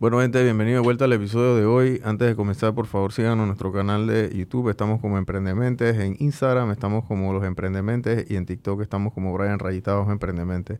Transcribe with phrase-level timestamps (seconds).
[0.00, 2.00] Bueno, gente, bienvenido de vuelta al episodio de hoy.
[2.02, 4.70] Antes de comenzar, por favor, síganos nuestro canal de YouTube.
[4.70, 5.98] Estamos como Emprendementes.
[5.98, 8.24] En Instagram estamos como Los Emprendementes.
[8.30, 10.78] Y en TikTok estamos como Brian Rayitados Emprendementes.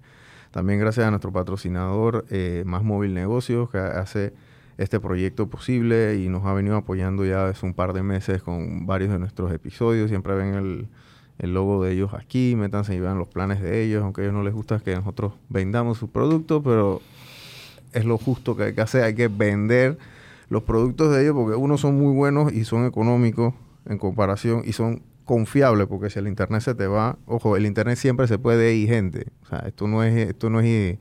[0.53, 4.33] También gracias a nuestro patrocinador, eh, Más Móvil Negocios, que hace
[4.79, 8.87] este proyecto posible y nos ha venido apoyando ya hace un par de meses con
[8.87, 10.09] varios de nuestros episodios.
[10.09, 10.89] Siempre ven el,
[11.37, 14.35] el logo de ellos aquí, métanse y vean los planes de ellos, aunque a ellos
[14.35, 17.03] no les gusta que nosotros vendamos sus productos, pero
[17.93, 19.99] es lo justo que hay que hacer, hay que vender
[20.49, 23.55] los productos de ellos porque unos son muy buenos y son económicos
[23.87, 27.97] en comparación y son confiables porque si el internet se te va, ojo, el internet
[27.97, 30.99] siempre se puede ir gente, o sea, esto no es esto no es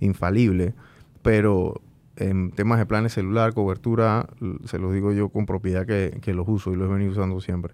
[0.00, 0.74] infalible,
[1.22, 1.80] pero
[2.16, 4.28] en temas de planes celular, cobertura,
[4.66, 7.40] se los digo yo con propiedad que, que los uso y los he venido usando
[7.40, 7.72] siempre.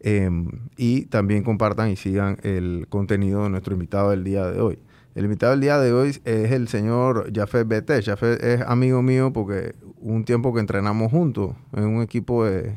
[0.00, 4.78] Em, y también compartan y sigan el contenido de nuestro invitado del día de hoy.
[5.16, 8.02] El invitado del día de hoy es el señor Jafet Bete.
[8.02, 12.76] Jafet es amigo mío porque un tiempo que entrenamos juntos en un equipo de,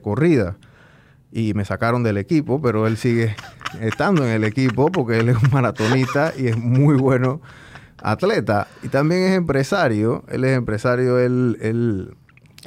[0.00, 0.56] corrida
[1.30, 3.36] y me sacaron del equipo, pero él sigue
[3.82, 7.42] estando en el equipo porque él es un maratonista y es muy bueno
[8.02, 8.66] atleta.
[8.82, 10.24] Y también es empresario.
[10.28, 12.16] Él es empresario, él, él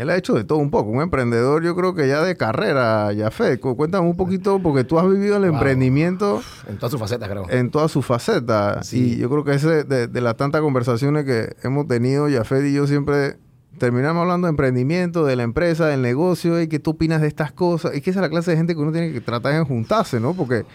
[0.02, 3.14] él ha hecho de todo un poco, un emprendedor yo creo que ya de carrera,
[3.14, 3.60] ya fe.
[3.60, 6.42] Cuéntame un poquito porque tú has vivido el emprendimiento.
[6.68, 7.46] En todas sus facetas, creo.
[7.50, 8.92] En todas sus facetas.
[8.94, 12.88] Y yo creo que ese, de, las tantas conversaciones que hemos tenido, Jafet y yo
[12.88, 13.38] siempre
[13.78, 17.52] terminamos hablando de emprendimiento, de la empresa, del negocio, y qué tú opinas de estas
[17.52, 17.96] cosas.
[17.96, 20.20] Y que esa es la clase de gente que uno tiene que tratar de juntarse,
[20.20, 20.34] ¿no?
[20.34, 20.66] Porque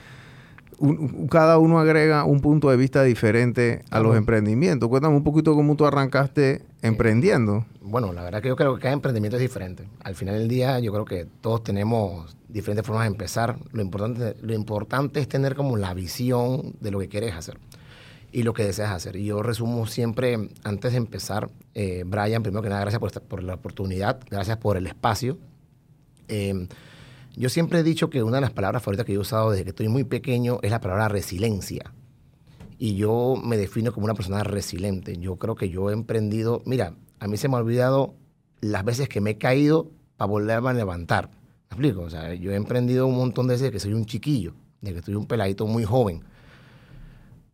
[1.30, 4.88] cada uno agrega un punto de vista diferente a los emprendimientos.
[4.88, 7.64] Cuéntame un poquito cómo tú arrancaste emprendiendo.
[7.80, 9.88] Bueno, la verdad que yo creo que cada emprendimiento es diferente.
[10.04, 13.56] Al final del día yo creo que todos tenemos diferentes formas de empezar.
[13.72, 17.58] Lo importante, lo importante es tener como la visión de lo que quieres hacer
[18.32, 19.16] y lo que deseas hacer.
[19.16, 23.42] Y yo resumo siempre, antes de empezar, eh, Brian, primero que nada, gracias por, por
[23.42, 25.38] la oportunidad, gracias por el espacio.
[26.28, 26.66] Eh,
[27.36, 29.70] yo siempre he dicho que una de las palabras favoritas que he usado desde que
[29.70, 31.92] estoy muy pequeño es la palabra resiliencia.
[32.78, 35.18] Y yo me defino como una persona resiliente.
[35.18, 38.14] Yo creo que yo he emprendido, mira, a mí se me ha olvidado
[38.60, 41.28] las veces que me he caído para volverme a levantar.
[41.28, 42.02] ¿Me explico?
[42.02, 44.98] O sea, yo he emprendido un montón de veces que soy un chiquillo, de que
[45.00, 46.24] estoy un peladito muy joven.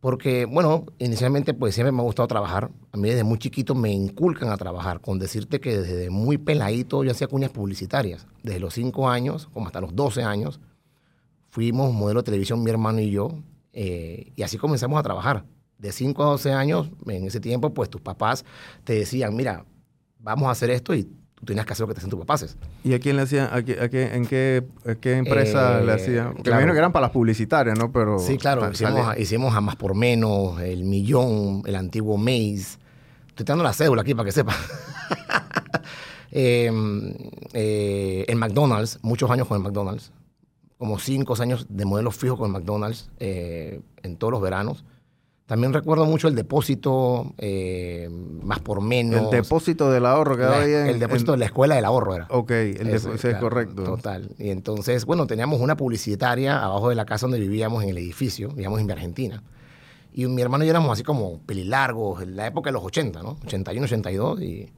[0.03, 2.69] Porque, bueno, inicialmente pues siempre me ha gustado trabajar.
[2.91, 4.99] A mí desde muy chiquito me inculcan a trabajar.
[4.99, 8.27] Con decirte que desde muy peladito yo hacía cuñas publicitarias.
[8.43, 10.59] Desde los 5 años, como hasta los 12 años,
[11.47, 13.29] fuimos modelo de televisión mi hermano y yo.
[13.71, 15.45] Eh, y así comenzamos a trabajar.
[15.77, 18.43] De 5 a 12 años, en ese tiempo, pues tus papás
[18.83, 19.63] te decían, mira,
[20.19, 21.09] vamos a hacer esto y
[21.43, 22.55] tú tenías que hacer lo que te hacen tus papás.
[22.85, 23.49] ¿Y a quién le hacían?
[23.51, 24.63] A qué, ¿En qué,
[25.01, 26.35] qué empresa le eh, hacían?
[26.35, 27.91] Que que eran para las publicitarias, ¿no?
[27.91, 28.71] Pero sí, claro.
[28.71, 32.77] Hicimos, hicimos, a Más por Menos, El Millón, el antiguo Maze.
[33.27, 34.55] Estoy dando la cédula aquí para que sepa.
[36.35, 37.13] Em,
[37.53, 40.11] eh, en McDonald's, muchos años con el McDonald's.
[40.79, 44.83] Como cinco años de modelo fijo con el McDonald's eh, en todos los veranos.
[45.45, 48.09] También recuerdo mucho el depósito, eh,
[48.41, 49.23] más por menos.
[49.23, 52.27] El depósito del ahorro que había El depósito de la escuela del ahorro era.
[52.29, 53.83] Ok, el depósito es correcto.
[53.83, 54.29] Total.
[54.39, 58.49] Y entonces, bueno, teníamos una publicitaria abajo de la casa donde vivíamos en el edificio,
[58.49, 59.43] vivíamos en Argentina.
[60.13, 63.21] Y mi hermano y yo éramos así como pelilargos, en la época de los 80,
[63.21, 63.37] ¿no?
[63.45, 64.41] 81, 82.
[64.41, 64.71] Y,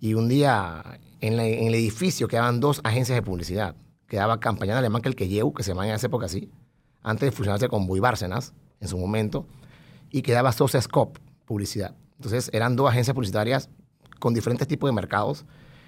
[0.00, 0.82] y un día
[1.20, 3.76] en, el edificio quedaban dos agencias de publicidad.
[4.08, 6.50] Quedaba Campaña Alemán, que el que llevo, que se llamaba en esa época así,
[7.02, 9.46] antes de fusionarse con Buy Bárcenas en su momento
[10.12, 11.96] y quedaba Scope Publicidad.
[12.16, 13.68] Entonces eran dos agencias publicitarias
[14.20, 15.44] con diferentes tipos de mercados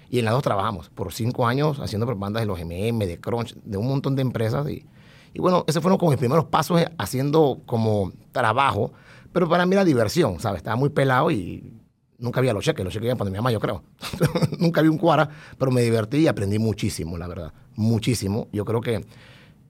[0.09, 3.55] y en las dos trabajamos por cinco años haciendo propagandas de los MM, de Crunch,
[3.63, 4.69] de un montón de empresas.
[4.69, 4.85] Y,
[5.33, 8.91] y bueno, esos fueron como mis primeros pasos haciendo como trabajo,
[9.31, 10.57] pero para mí era diversión, ¿sabes?
[10.57, 11.71] Estaba muy pelado y
[12.17, 13.83] nunca había los cheques, los cheques iban para mi mamá, yo creo.
[14.59, 17.53] nunca vi un cuara, pero me divertí y aprendí muchísimo, la verdad.
[17.75, 18.47] Muchísimo.
[18.51, 19.05] Yo creo que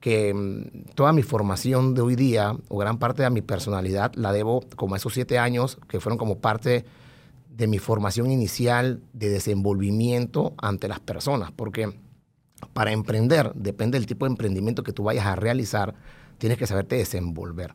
[0.00, 4.32] que mm, toda mi formación de hoy día, o gran parte de mi personalidad, la
[4.32, 6.84] debo como a esos siete años que fueron como parte
[7.48, 11.98] de mi formación inicial de desenvolvimiento ante las personas, porque
[12.72, 15.94] para emprender, depende del tipo de emprendimiento que tú vayas a realizar,
[16.38, 17.74] tienes que saberte desenvolver.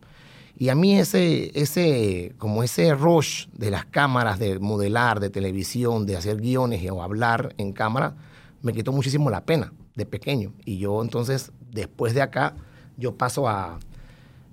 [0.55, 6.05] Y a mí ese, ese, como ese rush de las cámaras, de modelar, de televisión,
[6.05, 8.15] de hacer guiones o hablar en cámara,
[8.61, 10.53] me quitó muchísimo la pena de pequeño.
[10.65, 12.55] Y yo entonces, después de acá,
[12.97, 13.79] yo paso a,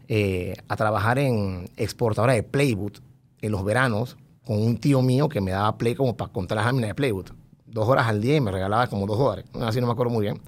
[0.09, 2.99] eh, a trabajar en exportadora de Playwood
[3.41, 6.67] en los veranos con un tío mío que me daba play como para contar las
[6.67, 7.27] láminas de Playwood.
[7.67, 9.45] Dos horas al día y me regalaba como dos dólares.
[9.61, 10.41] Así no me acuerdo muy bien.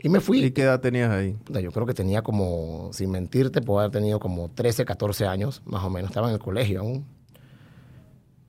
[0.00, 0.44] Y me fui.
[0.44, 1.36] ¿Y qué edad tenías ahí?
[1.62, 5.84] Yo creo que tenía como, sin mentirte, puedo haber tenido como 13, 14 años, más
[5.84, 6.10] o menos.
[6.10, 7.06] Estaba en el colegio aún.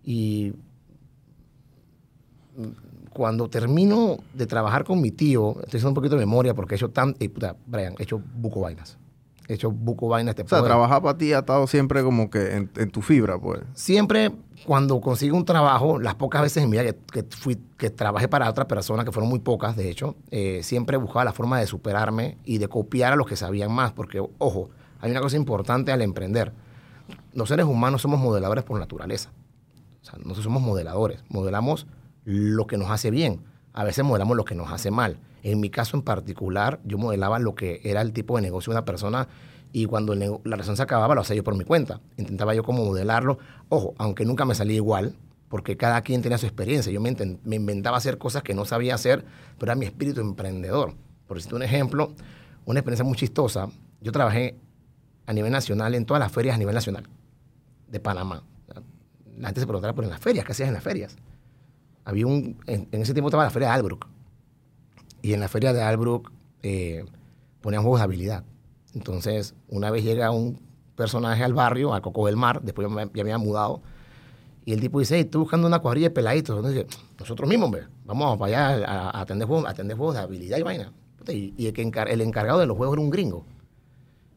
[0.03, 0.53] Y
[3.15, 6.77] cuando termino de trabajar con mi tío, estoy haciendo un poquito de memoria porque he
[6.77, 7.15] hecho tan...
[7.21, 8.97] eh, puta, Brian, he hecho buco vainas.
[9.47, 10.35] He hecho buco vainas.
[10.35, 13.39] Te O sea, trabajar para ti ha estado siempre como que en, en tu fibra,
[13.39, 13.61] pues.
[13.73, 14.33] Siempre
[14.65, 18.27] cuando consigo un trabajo, las pocas veces en mi vida que, que fui, que trabajé
[18.27, 21.67] para otra persona, que fueron muy pocas, de hecho, eh, siempre buscaba la forma de
[21.67, 23.93] superarme y de copiar a los que sabían más.
[23.93, 26.51] Porque, ojo, hay una cosa importante al emprender.
[27.33, 29.31] Los seres humanos somos modeladores por naturaleza.
[30.01, 31.23] O sea, nosotros somos modeladores.
[31.29, 31.87] Modelamos
[32.25, 33.41] lo que nos hace bien.
[33.73, 35.17] A veces modelamos lo que nos hace mal.
[35.43, 38.77] En mi caso en particular, yo modelaba lo que era el tipo de negocio de
[38.77, 39.27] una persona
[39.71, 41.99] y cuando la razón se acababa, lo hacía yo por mi cuenta.
[42.17, 43.37] Intentaba yo como modelarlo.
[43.69, 45.17] Ojo, aunque nunca me salía igual,
[45.49, 46.91] porque cada quien tenía su experiencia.
[46.93, 47.09] Yo me,
[47.55, 49.25] inventaba hacer cosas que no sabía hacer,
[49.59, 50.93] pero era mi espíritu emprendedor.
[51.27, 52.13] Por decirte un ejemplo,
[52.65, 53.67] una experiencia muy chistosa.
[53.99, 54.55] Yo trabajé
[55.25, 57.07] a nivel nacional en todas las ferias a nivel nacional
[57.89, 58.43] de Panamá.
[59.37, 61.17] La gente se preguntaba por las ferias, ¿qué hacías en las ferias?
[62.05, 64.07] Había un, en, en ese tiempo estaba la feria de Albrook.
[65.21, 66.31] Y en la feria de Albrook
[66.63, 67.03] eh,
[67.61, 68.43] ponían juegos de habilidad.
[68.93, 70.59] Entonces, una vez llega un
[70.95, 73.81] personaje al barrio, a Coco del Mar, después ya me, ya me había mudado,
[74.63, 76.55] y el tipo dice, hey, estoy buscando una cuadrilla de peladitos.
[76.57, 76.85] Entonces,
[77.19, 80.57] nosotros mismos, hombre, vamos para allá a, a atender, juegos, a atender juegos de habilidad
[80.57, 80.91] y vaina.
[81.27, 83.45] Y, y el, que encar- el encargado de los juegos era un gringo.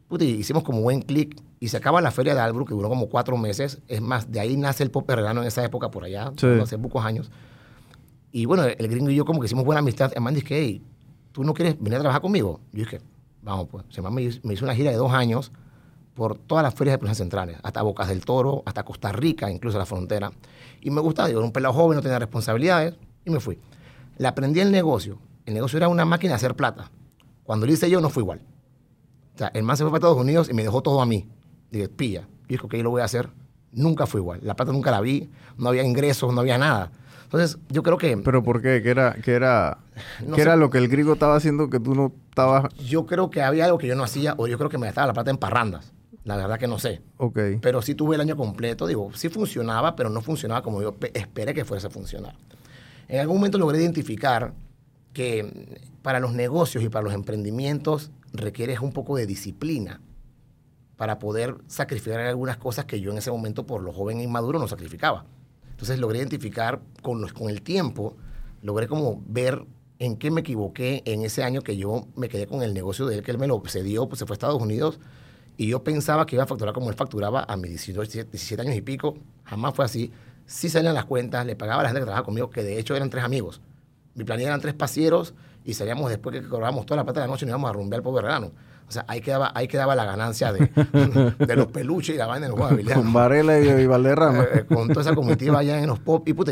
[0.07, 2.89] Puta, y hicimos como buen clic y se acaba la feria de Albrook, que duró
[2.89, 3.79] como cuatro meses.
[3.87, 6.47] Es más, de ahí nace el pop perrelano en esa época, por allá, Sí.
[6.61, 7.31] hace pocos años.
[8.31, 10.11] Y bueno, el gringo y yo como que hicimos buena amistad.
[10.15, 10.81] El man dice, hey,
[11.31, 12.59] ¿tú no quieres venir a trabajar conmigo?
[12.71, 12.99] Yo dije,
[13.41, 13.85] vamos pues.
[13.89, 15.51] Se me, hizo- una gira de dos años
[16.13, 19.77] por todas las ferias de plazas centrales, hasta Bocas del Toro, hasta Costa Rica, incluso
[19.77, 20.31] la frontera.
[20.81, 22.95] Y me gustaba, digo, era un pelado joven, no tenía responsabilidades,
[23.25, 23.57] y me fui.
[24.17, 25.17] Le aprendí el negocio.
[25.45, 26.91] El negocio era una máquina de hacer plata.
[27.43, 28.41] Cuando lo hice yo, no fue igual.
[29.35, 31.25] O sea, el man se fue para Estados Unidos y me dejó todo a mí.
[31.71, 32.21] Dije, pilla.
[32.21, 33.29] Yo dije, ok, lo voy a hacer.
[33.71, 34.41] Nunca fue igual.
[34.43, 36.91] La plata nunca la vi, no había ingresos, no había nada.
[37.31, 38.17] Entonces, yo creo que...
[38.17, 38.81] ¿Pero por qué?
[38.81, 39.77] ¿Qué era, qué era,
[40.25, 40.47] No qué sé.
[40.47, 42.73] era lo que el griego estaba haciendo que tú no estabas...?
[42.75, 45.07] Yo creo que había algo que yo no hacía, o yo creo que me gastaba
[45.07, 45.93] la plata en parrandas.
[46.23, 47.01] La verdad que no sé.
[47.17, 47.39] Ok.
[47.61, 51.11] Pero sí tuve el año completo, digo, sí funcionaba, pero no funcionaba como yo pe-
[51.17, 52.35] esperé que fuese a funcionar.
[53.07, 54.53] En algún momento logré identificar
[55.13, 60.01] que mm, para los negocios y para los emprendimientos requieres un poco de disciplina
[60.97, 64.59] para poder sacrificar algunas cosas que yo en ese momento, por lo joven e inmaduro,
[64.59, 65.25] no sacrificaba.
[65.79, 68.17] Entonces logré identificar con, los- con el tiempo,
[68.61, 69.63] logré como ver
[69.97, 73.15] en qué me equivoqué en ese año que yo me quedé con el negocio de
[73.15, 74.99] él, que él me lo cedió, pues se fue a Estados Unidos
[75.55, 78.61] y yo pensaba que iba a facturar como él facturaba a mis 18, 17, 17
[78.61, 79.17] años y pico.
[79.45, 80.11] Jamás fue así.
[80.45, 82.95] Sí salían las cuentas, le pagaba a la gente que trabajaba conmigo, que de hecho
[82.95, 83.61] eran tres amigos.
[84.15, 85.33] Mi planilla eran tres pasieros
[85.63, 87.73] y salíamos después que cobrábamos toda la plata de la noche y nos íbamos a
[87.73, 88.51] rumbear por verano.
[88.89, 90.65] O sea, ahí quedaba, ahí quedaba la ganancia de,
[91.45, 92.93] de los peluches y la vaina de los juegos.
[92.93, 94.43] Con Varela y, y Valderrama.
[94.51, 96.27] Eh, con toda esa comitiva allá en los pop.
[96.27, 96.51] Y puta,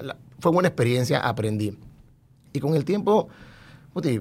[0.00, 1.76] la- fue buena experiencia, aprendí.
[2.52, 3.28] Y con el tiempo,
[3.92, 4.20] puta, y-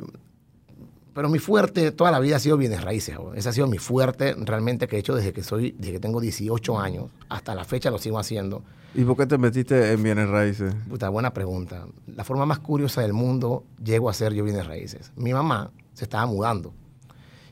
[1.13, 3.15] pero mi fuerte toda la vida ha sido bienes raíces.
[3.17, 3.37] joder.
[3.39, 6.21] Ese ha sido mi fuerte realmente que he hecho desde que soy, desde que tengo
[6.21, 7.05] 18 años.
[7.27, 8.63] Hasta la fecha lo sigo haciendo.
[8.95, 10.73] ¿Y por qué te metiste en bienes raíces?
[10.87, 11.85] Puta, buena pregunta.
[12.15, 15.11] La forma más curiosa del mundo llego a ser yo bienes raíces.
[15.15, 16.73] Mi mamá se estaba mudando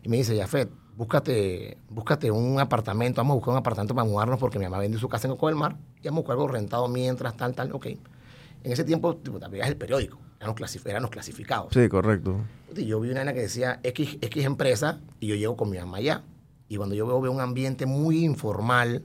[0.06, 4.40] y me dice, Jafet, búscate, búscate un apartamento, vamos a buscar un apartamento para mudarnos
[4.40, 6.48] porque mi mamá vende su casa en Coco del Mar y vamos a buscar algo
[6.48, 7.88] rentado mientras, tal, tal, ok.
[7.88, 11.74] En ese tiempo, tipo, veías el periódico, eran los, clasif- eran los clasificados.
[11.74, 12.38] Sí, correcto.
[12.76, 15.78] Y yo vi una nena que decía X, X empresa y yo llego con mi
[15.80, 16.24] mamá allá.
[16.70, 19.04] Y cuando yo veo, veo un ambiente muy informal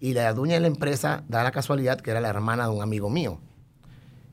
[0.00, 2.82] y la dueña de la empresa da la casualidad que era la hermana de un
[2.82, 3.40] amigo mío.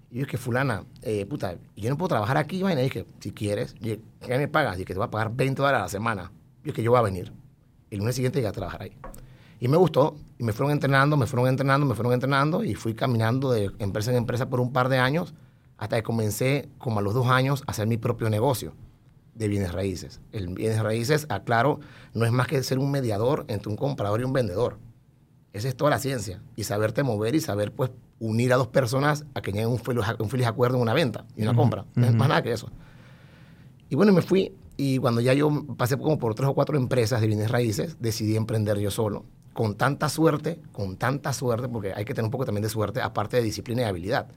[0.10, 2.82] Y yo dije, fulana, eh, puta, yo no puedo trabajar aquí, vaina.
[2.82, 4.00] Y dije, si quieres, ¿qué
[4.38, 4.80] me pagas?
[4.80, 6.32] Y que te voy a pagar 20 dólares a la semana.
[6.64, 7.34] Y dije, yo voy a venir.
[7.90, 8.98] El lunes siguiente llegué a trabajar ahí.
[9.60, 12.94] Y me gustó, y me fueron entrenando, me fueron entrenando, me fueron entrenando, y fui
[12.94, 15.34] caminando de empresa en empresa por un par de años,
[15.78, 18.74] hasta que comencé, como a los dos años, a hacer mi propio negocio
[19.36, 20.22] de bienes raíces.
[20.32, 21.80] El bienes raíces, aclaro,
[22.14, 24.78] no es más que ser un mediador entre un comprador y un vendedor.
[25.54, 26.42] Esa es toda la ciencia.
[26.56, 30.04] Y saberte mover y saber, pues, unir a dos personas a que lleguen un feliz,
[30.20, 31.86] un feliz acuerdo en una venta y una compra.
[31.96, 32.70] No es más nada que eso.
[33.90, 37.22] Y bueno, me fui y cuando ya yo pasé como por tres o cuatro empresas
[37.22, 39.26] de bienes raíces, decidí emprender yo solo.
[39.54, 43.02] Con tanta suerte, con tanta suerte, porque hay que tener un poco también de suerte,
[43.02, 44.28] aparte de disciplina y habilidad.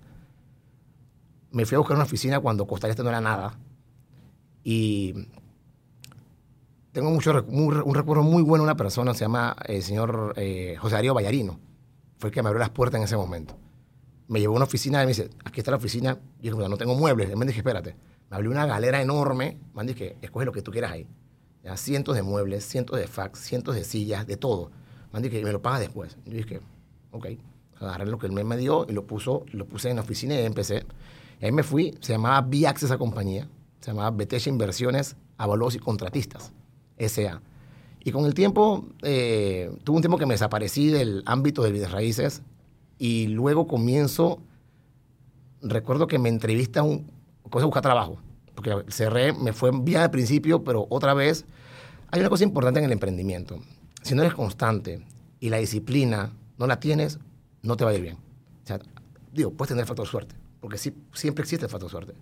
[1.50, 3.58] Me fui a buscar una oficina cuando Costa Este no era nada.
[4.64, 5.14] Y
[6.92, 10.76] tengo mucho, muy- un recuerdo muy bueno de una persona, se llama el señor eh,
[10.78, 11.58] José Darío Ballarino.
[12.18, 13.56] Fue el que me abrió las puertas en ese momento.
[14.30, 16.14] Me llevó a una oficina y me dice, aquí está la oficina.
[16.14, 17.28] Yo dije, "Mira, no tengo muebles.
[17.30, 17.96] Él me dije, espérate.
[18.30, 19.58] Me abrió una galera enorme.
[19.74, 21.08] Me dije, escoge lo que tú quieras ahí.
[21.64, 24.70] Ya, cientos de muebles, cientos de fax, cientos de sillas, de todo.
[25.12, 26.16] Me dije, y me lo pagas después.
[26.26, 26.60] Yo dije,
[27.10, 27.26] ok.
[27.80, 30.44] Agarré lo que él me dio y lo, puso, lo puse en la oficina y
[30.44, 30.86] empecé.
[31.40, 33.48] Y ahí me fui, se llamaba Viax esa compañía,
[33.80, 36.52] se llamaba Betecha Inversiones, Avalos y Contratistas,
[36.98, 37.42] S.A.
[38.04, 41.90] Y con el tiempo, eh, tuve un tiempo que me desaparecí del ámbito de bienes
[41.90, 42.42] raíces
[43.00, 44.42] y luego comienzo,
[45.62, 47.10] recuerdo que me entrevista un,
[47.48, 48.18] cosa buscar trabajo,
[48.54, 51.46] porque cerré, me fue bien al principio, pero otra vez,
[52.10, 53.58] hay una cosa importante en el emprendimiento.
[54.02, 55.02] Si no eres constante
[55.40, 57.18] y la disciplina no la tienes,
[57.62, 58.16] no te va a ir bien.
[58.16, 58.78] O sea,
[59.32, 62.12] digo, puedes tener factor suerte, porque sí, siempre existe el factor suerte.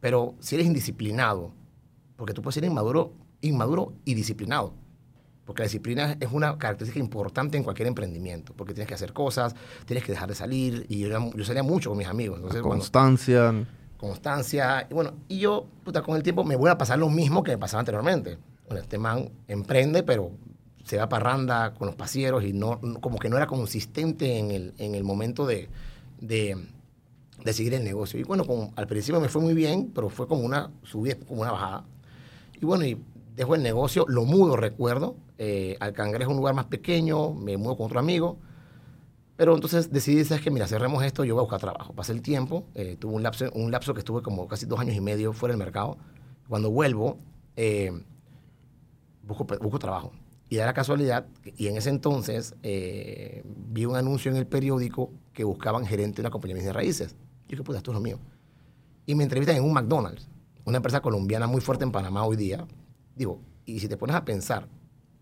[0.00, 1.52] Pero si eres indisciplinado,
[2.16, 4.72] porque tú puedes ser inmaduro, inmaduro y disciplinado.
[5.46, 9.54] Porque la disciplina es una característica importante en cualquier emprendimiento, porque tienes que hacer cosas,
[9.86, 12.38] tienes que dejar de salir, y yo, salía mucho con mis amigos.
[12.38, 13.54] Entonces, constancia.
[13.96, 14.88] constancia.
[14.90, 17.52] Y bueno, y yo, puta, con el tiempo me voy a pasar lo mismo que
[17.52, 18.38] me pasaba anteriormente.
[18.66, 20.32] Bueno, este man emprende, pero
[20.82, 24.74] se va parranda con los pasieros y no, como que no era consistente en el,
[24.78, 25.68] en el momento de,
[26.20, 26.56] de,
[27.44, 28.18] de, seguir el negocio.
[28.18, 31.52] Y bueno, al principio me fue muy bien, pero fue como una subida, como una
[31.52, 31.84] bajada.
[32.60, 33.00] Y bueno, y
[33.36, 35.16] dejo el negocio, lo mudo, recuerdo.
[35.38, 38.38] Eh, al Cangrejo es un lugar más pequeño, me mudo con otro amigo.
[39.36, 41.92] Pero entonces decidí, ¿sabes que Mira, cerremos esto, yo voy a buscar trabajo.
[41.92, 44.96] Pasé el tiempo, eh, tuve un lapso, un lapso que estuve como casi dos años
[44.96, 45.98] y medio fuera del mercado.
[46.48, 47.18] Cuando vuelvo,
[47.56, 47.92] eh,
[49.22, 50.12] busco, busco trabajo.
[50.48, 51.26] Y da la casualidad,
[51.56, 56.22] y en ese entonces eh, vi un anuncio en el periódico que buscaban gerente de
[56.22, 57.16] una compañía de raíces.
[57.48, 58.18] Yo dije, esto es lo mío.
[59.06, 60.28] Y me entrevistan en un McDonald's,
[60.64, 62.64] una empresa colombiana muy fuerte en Panamá hoy día,
[63.16, 64.68] Digo, y si te pones a pensar,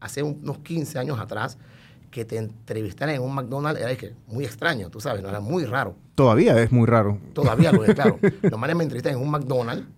[0.00, 1.56] hace unos 15 años atrás,
[2.10, 5.64] que te entrevistaran en un McDonald's era que muy extraño, tú sabes, no era muy
[5.64, 5.96] raro.
[6.14, 7.18] Todavía es muy raro.
[7.32, 8.20] Todavía lo es, claro.
[8.56, 9.88] Manes me entrevistan en un McDonald's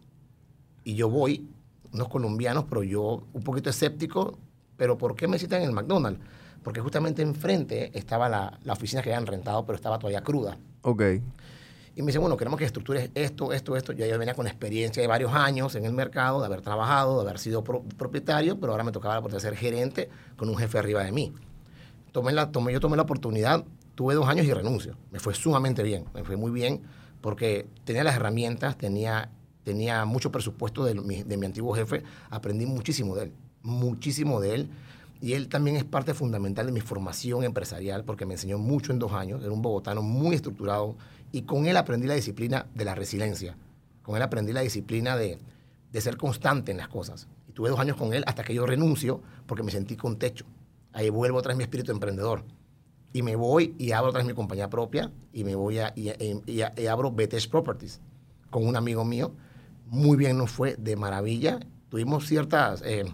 [0.83, 1.47] y yo voy,
[1.93, 4.39] unos colombianos, pero yo un poquito escéptico,
[4.79, 6.21] pero ¿por qué me citan en el McDonald's?
[6.63, 10.57] Porque justamente enfrente estaba la, la oficina que habían rentado, pero estaba todavía cruda.
[10.83, 11.03] Ok.
[11.97, 13.93] Y me dice, bueno, queremos que estructures esto, esto, esto.
[13.95, 17.23] Ya yo venía con experiencia de varios años en el mercado, de haber trabajado, de
[17.23, 21.11] haber sido propietario, pero ahora me tocaba la ser gerente con un jefe arriba de
[21.11, 21.33] mí.
[22.13, 24.95] Tomé la, tomé, yo tomé la oportunidad, tuve dos años y renuncio.
[25.11, 26.83] Me fue sumamente bien, me fue muy bien
[27.23, 29.31] porque tenía las herramientas, tenía,
[29.65, 34.55] tenía mucho presupuesto de mi, de mi antiguo jefe, aprendí muchísimo de él, muchísimo de
[34.55, 34.71] él.
[35.23, 38.99] Y él también es parte fundamental de mi formación empresarial porque me enseñó mucho en
[38.99, 39.43] dos años.
[39.43, 40.95] Era un bogotano muy estructurado,
[41.37, 43.59] y con él aprendí la disciplina de la resiliencia.
[44.03, 45.39] Con él aprendí la disciplina de,
[45.93, 47.29] de ser constante en las cosas.
[47.47, 50.47] Y tuve dos años con él hasta que yo renuncio porque me sentí con techo.
[50.95, 52.43] Ahí vuelvo vez mi espíritu emprendedor.
[53.13, 56.11] Y me voy y abro vez mi compañía propia y me voy a, y,
[56.47, 58.01] y, abro BTS Properties
[58.49, 59.35] con un amigo mío.
[59.89, 61.61] Muy bien nos fue, de maravilla.
[61.91, 62.81] Tuvimos ciertas...
[62.83, 63.05] Eh,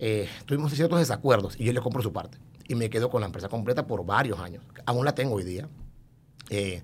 [0.00, 2.38] eh, tuvimos ciertos desacuerdos y yo le compro su parte.
[2.66, 4.64] Y me quedo con la empresa completa por varios años.
[4.84, 5.68] Aún la tengo hoy día.
[6.50, 6.82] Eh,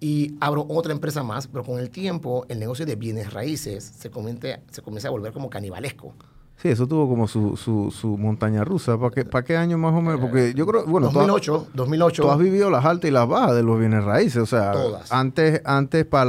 [0.00, 4.10] y abro otra empresa más, pero con el tiempo el negocio de bienes raíces se,
[4.10, 6.14] comienza, se comienza a volver como canibalesco.
[6.56, 8.96] Sí, eso tuvo como su, su, su montaña rusa.
[8.96, 10.20] ¿Para qué, ¿Para qué año más o menos?
[10.20, 12.22] Porque yo creo, bueno, 2008, 2008.
[12.22, 14.42] Tú has vivido las altas y las bajas de los bienes raíces.
[14.42, 14.72] O sea,
[15.10, 16.24] antes, antes para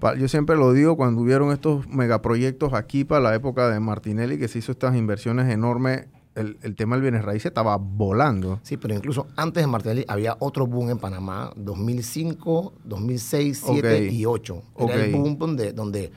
[0.00, 0.14] la...
[0.16, 4.48] yo siempre lo digo, cuando hubieron estos megaproyectos aquí para la época de Martinelli, que
[4.48, 6.06] se hizo estas inversiones enormes
[6.38, 8.60] el, tema del bienes raíces estaba volando.
[8.62, 14.22] Sí, pero incluso antes de Martinelli había otro boom en Panamá, 2005, 2006, 2007 y
[14.22, 14.62] 2008.
[14.78, 15.72] Era el boom donde...
[15.72, 16.12] donde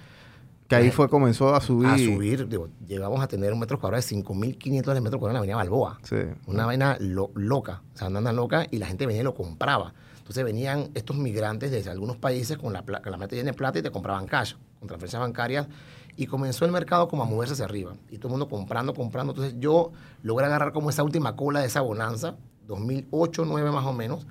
[0.68, 1.90] que ahí fue, comenzó a subir.
[1.90, 5.40] A subir, digo, llegamos a tener un metro cuadrado de 5.500 metros cuadrados en la
[5.40, 6.00] avenida Balboa.
[6.04, 6.16] Sí.
[6.48, 9.94] Una vaina loca, o sea, andando loca, y la gente venía y lo compraba.
[10.20, 13.80] Entonces venían estos migrantes desde algunos países con la, con la meta llena de plata
[13.80, 15.68] y te compraban cash, con transferencias bancarias
[16.16, 17.94] y comenzó el mercado como a moverse hacia arriba.
[18.10, 19.34] Y todo el mundo comprando, comprando.
[19.34, 19.92] Entonces yo
[20.24, 22.36] logré agarrar como esa última cola de esa bonanza,
[22.68, 24.28] 2008, 2009 más o menos,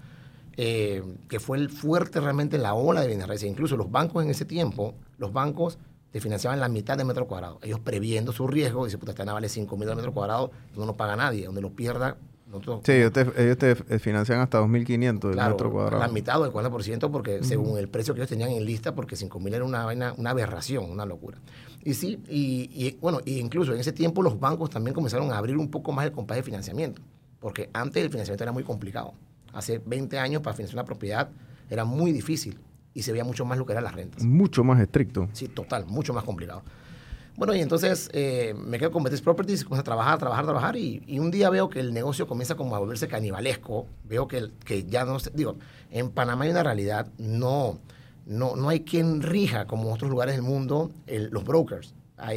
[0.57, 3.49] eh, que fue el fuerte realmente la ola de bienes raíces.
[3.49, 5.79] Incluso los bancos en ese tiempo, los bancos
[6.11, 7.59] te financiaban la mitad de metro cuadrado.
[7.63, 11.17] Ellos previendo su riesgo, dice, puta, esta vale 5 mil metros cuadrados, no lo paga
[11.17, 11.47] nadie.
[11.47, 12.17] Donde lo pierda,
[12.83, 16.01] sí, ellos te, financian hasta 2.500 el metro cuadrado.
[16.01, 19.17] La mitad o el 40% porque según el precio que ellos tenían en lista, porque
[19.17, 21.39] 5.000 era una, una aberración, una locura.
[21.83, 25.57] Y sí, y, bueno, y incluso en ese tiempo los bancos también comenzaron a abrir
[25.57, 27.01] un poco más el compás de financiamiento,
[27.39, 29.15] porque antes el financiamiento era muy complicado.
[29.53, 31.31] Hace 20 años para financiar una propiedad
[31.71, 32.59] era muy difícil
[32.93, 34.23] y se veía mucho más lo que eran las rentas.
[34.23, 35.29] Mucho más estricto.
[35.33, 36.63] Sí, total, mucho más complicado.
[37.37, 41.03] Bueno, y entonces eh, me quedo con Betis Properties, comienzo a trabajar, trabajar, trabajar, y,
[41.07, 43.87] y, un día veo que el negocio comienza como a volverse canibalesco.
[44.05, 45.17] Veo que, que ya no...
[45.33, 45.57] Digo,
[45.91, 47.79] en Panamá hay una realidad, no,
[48.31, 51.95] no, no hay quien rija, como en otros lugares del mundo, los brokers.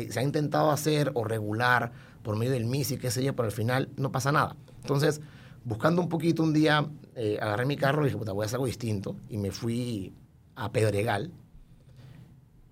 [0.10, 1.92] se ha intentado hacer o regular
[2.24, 4.56] por medio del MISI, qué sé yo, pero al final no pasa nada.
[4.82, 5.22] Entonces,
[5.64, 8.56] buscando un poquito un día, eh, agarré mi carro y dije, puta, voy a hacer
[8.56, 9.16] algo distinto.
[9.30, 10.12] Y me fui
[10.56, 11.32] a Pedregal,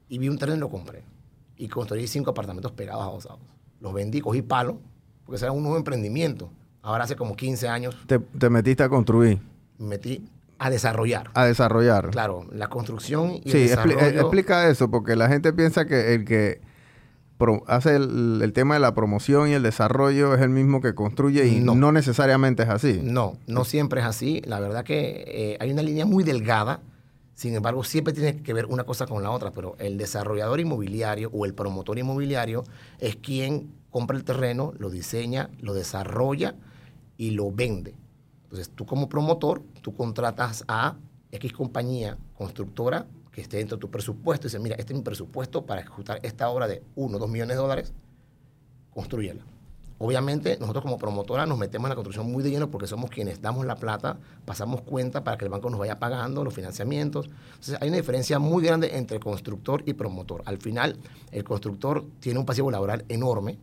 [0.10, 1.04] Y vi un terreno y lo compré.
[1.58, 3.40] Y construí cinco apartamentos pegados a adosados.
[3.80, 4.80] Los vendí, cogí palo,
[5.26, 6.50] porque ese era un nuevo emprendimiento.
[6.82, 9.40] Ahora hace como 15 años Te, te metiste a construir,
[9.78, 10.26] me metí
[10.64, 11.32] a desarrollar.
[11.34, 12.10] a desarrollar.
[12.12, 14.00] Claro, la construcción y Sí, el expli- desarrollo.
[14.00, 16.62] eh, explica eso, porque la gente piensa que el que
[17.66, 21.48] hace el, el tema de la promoción y el desarrollo es el mismo que construye
[21.48, 21.92] y no, No.
[21.92, 23.00] necesariamente es así.
[23.04, 24.42] No, no siempre es así.
[24.46, 26.82] La verdad que eh, hay una línea muy delgada.
[27.34, 29.50] Sin embargo, siempre tiene que ver una cosa con la otra.
[29.50, 32.64] Pero el desarrollador inmobiliario o el promotor inmobiliario
[33.00, 36.54] es quien compra el terreno, lo diseña, lo desarrolla
[37.18, 37.96] y lo vende.
[38.52, 40.98] Entonces, tú como promotor, tú contratas a
[41.32, 45.06] X compañía constructora que esté dentro de tu presupuesto y dices, mira, este es mi
[45.06, 47.94] presupuesto para ejecutar esta obra de 1 o 2 millones de dólares,
[48.94, 49.42] construyela.
[50.00, 53.42] Obviamente, nosotros como promotora nos metemos en la construcción muy de lleno porque somos quienes
[53.42, 57.30] damos la plata, pasamos cuenta para que el banco nos vaya pagando los financiamientos.
[57.52, 60.42] Entonces, hay una diferencia muy grande entre constructor y promotor.
[60.44, 60.98] Al final,
[61.32, 63.58] el constructor tiene un pasivo laboral enorme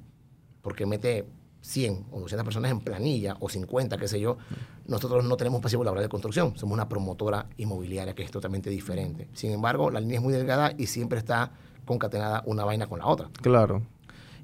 [0.62, 1.26] porque mete
[1.60, 4.38] 100 o 200 personas en planilla o 50, qué sé yo.
[4.86, 9.28] Nosotros no tenemos pasivo laboral de construcción, somos una promotora inmobiliaria que es totalmente diferente.
[9.34, 11.52] Sin embargo, la línea es muy delgada y siempre está
[11.84, 13.30] concatenada una vaina con la otra.
[13.42, 13.82] Claro.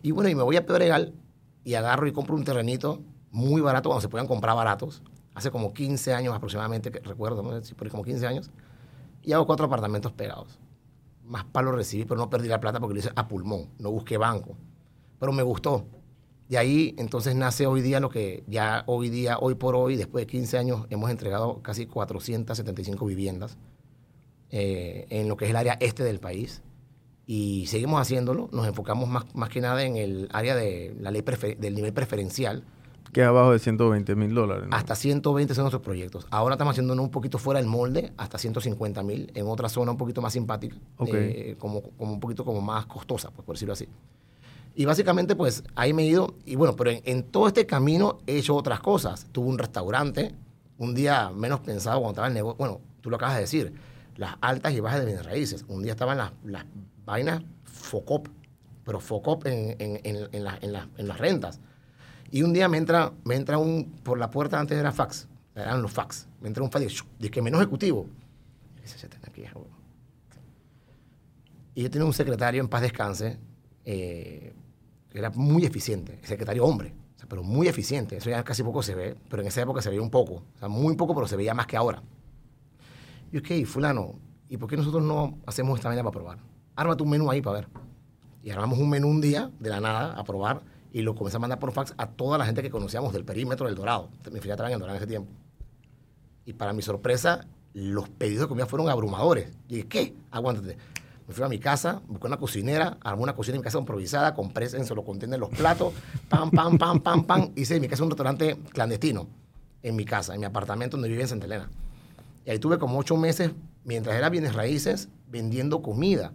[0.02, 1.14] Y bueno, y me voy a Pedregal
[1.64, 5.02] y agarro y compro un terrenito muy barato, cuando se puedan comprar baratos.
[5.34, 7.60] Hace como 15 años aproximadamente, que recuerdo, ¿no?
[7.62, 8.50] Sí, por ahí como 15 años.
[9.22, 10.60] Y hago cuatro apartamentos pegados.
[11.24, 13.70] Más palos recibí, pero no perdí la plata porque lo hice a pulmón.
[13.78, 14.56] No busqué banco.
[15.18, 15.86] Pero me gustó.
[16.48, 20.22] Y ahí entonces nace hoy día lo que ya hoy día, hoy por hoy, después
[20.22, 23.56] de 15 años, hemos entregado casi 475 viviendas
[24.50, 26.62] eh, en lo que es el área este del país
[27.26, 28.48] y seguimos haciéndolo.
[28.52, 31.24] Nos enfocamos más, más que nada en el área de la ley
[31.58, 32.62] del nivel preferencial.
[33.12, 34.68] Que es abajo de 120 mil dólares.
[34.68, 34.76] ¿no?
[34.76, 36.26] Hasta 120 son nuestros proyectos.
[36.30, 39.96] Ahora estamos haciendo un poquito fuera del molde, hasta 150 mil, en otra zona un
[39.96, 41.10] poquito más simpática, Ok.
[41.14, 43.88] eh, como, como un poquito como más costosa, pues, por decirlo así.
[44.74, 48.18] Y básicamente, pues ahí me he ido, y bueno, pero en, en todo este camino
[48.26, 49.26] he hecho otras cosas.
[49.30, 50.34] Tuve un restaurante,
[50.78, 53.72] un día menos pensado cuando estaba en el negocio, bueno, tú lo acabas de decir,
[54.16, 55.64] las altas y bajas de bienes raíces.
[55.68, 56.64] Un día estaban las, las
[57.04, 58.28] vainas FOCOP,
[58.84, 61.60] pero FOCOP en, en, la- la- en las rentas.
[62.32, 65.82] Y un día me entra, me entra un, por la puerta antes era fax, eran
[65.82, 68.06] los fax, me entra un fax "Shh", que menos ejecutivo.
[71.76, 73.38] Y yo tenía un secretario en paz descanse,
[73.84, 74.52] eh,
[75.14, 78.16] era muy eficiente, secretario hombre, o sea, pero muy eficiente.
[78.16, 80.58] Eso ya casi poco se ve, pero en esa época se veía un poco, o
[80.58, 82.02] sea, muy poco, pero se veía más que ahora.
[83.32, 86.38] Y ok, fulano, ¿y por qué nosotros no hacemos esta vaina para probar?
[86.76, 87.68] Ármate un menú ahí para ver.
[88.42, 91.40] Y armamos un menú un día, de la nada, a probar, y lo comencé a
[91.40, 94.10] mandar por fax a toda la gente que conocíamos del perímetro del Dorado.
[94.26, 95.32] Mi familia estaba en el Dorado en ese tiempo.
[96.44, 99.50] Y para mi sorpresa, los pedidos de comida fueron abrumadores.
[99.68, 100.14] Y dije, ¿qué?
[100.30, 100.76] Aguántate.
[101.26, 104.34] Me fui a mi casa, busqué una cocinera, armé una cocina en mi casa improvisada,
[104.34, 105.94] compré en solo contienen los platos,
[106.28, 107.50] pam, pam, pam, pam, pam.
[107.56, 109.26] Hice en mi casa un restaurante clandestino,
[109.82, 111.70] en mi casa, en mi apartamento donde vivía en Santa Elena.
[112.44, 113.52] Y ahí tuve como ocho meses,
[113.84, 116.32] mientras era bienes raíces, vendiendo comida.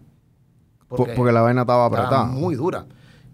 [0.88, 2.24] Po- Porque, la vaina estaba estaba apretada.
[2.24, 2.86] muy dura.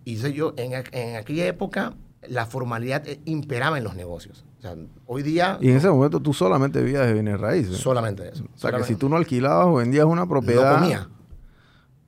[0.04, 1.94] Y entonces yo, en, en aquella época,
[2.28, 4.44] la formalidad eh, imperaba en los negocios.
[4.58, 4.74] O sea,
[5.06, 7.78] hoy día, Y en ese momento tú solamente vivías de bienes raíces.
[7.78, 8.44] solamente eso.
[8.44, 11.08] o sea, que Solamente- si tú no alquilabas o vendías una propiedad, no comía.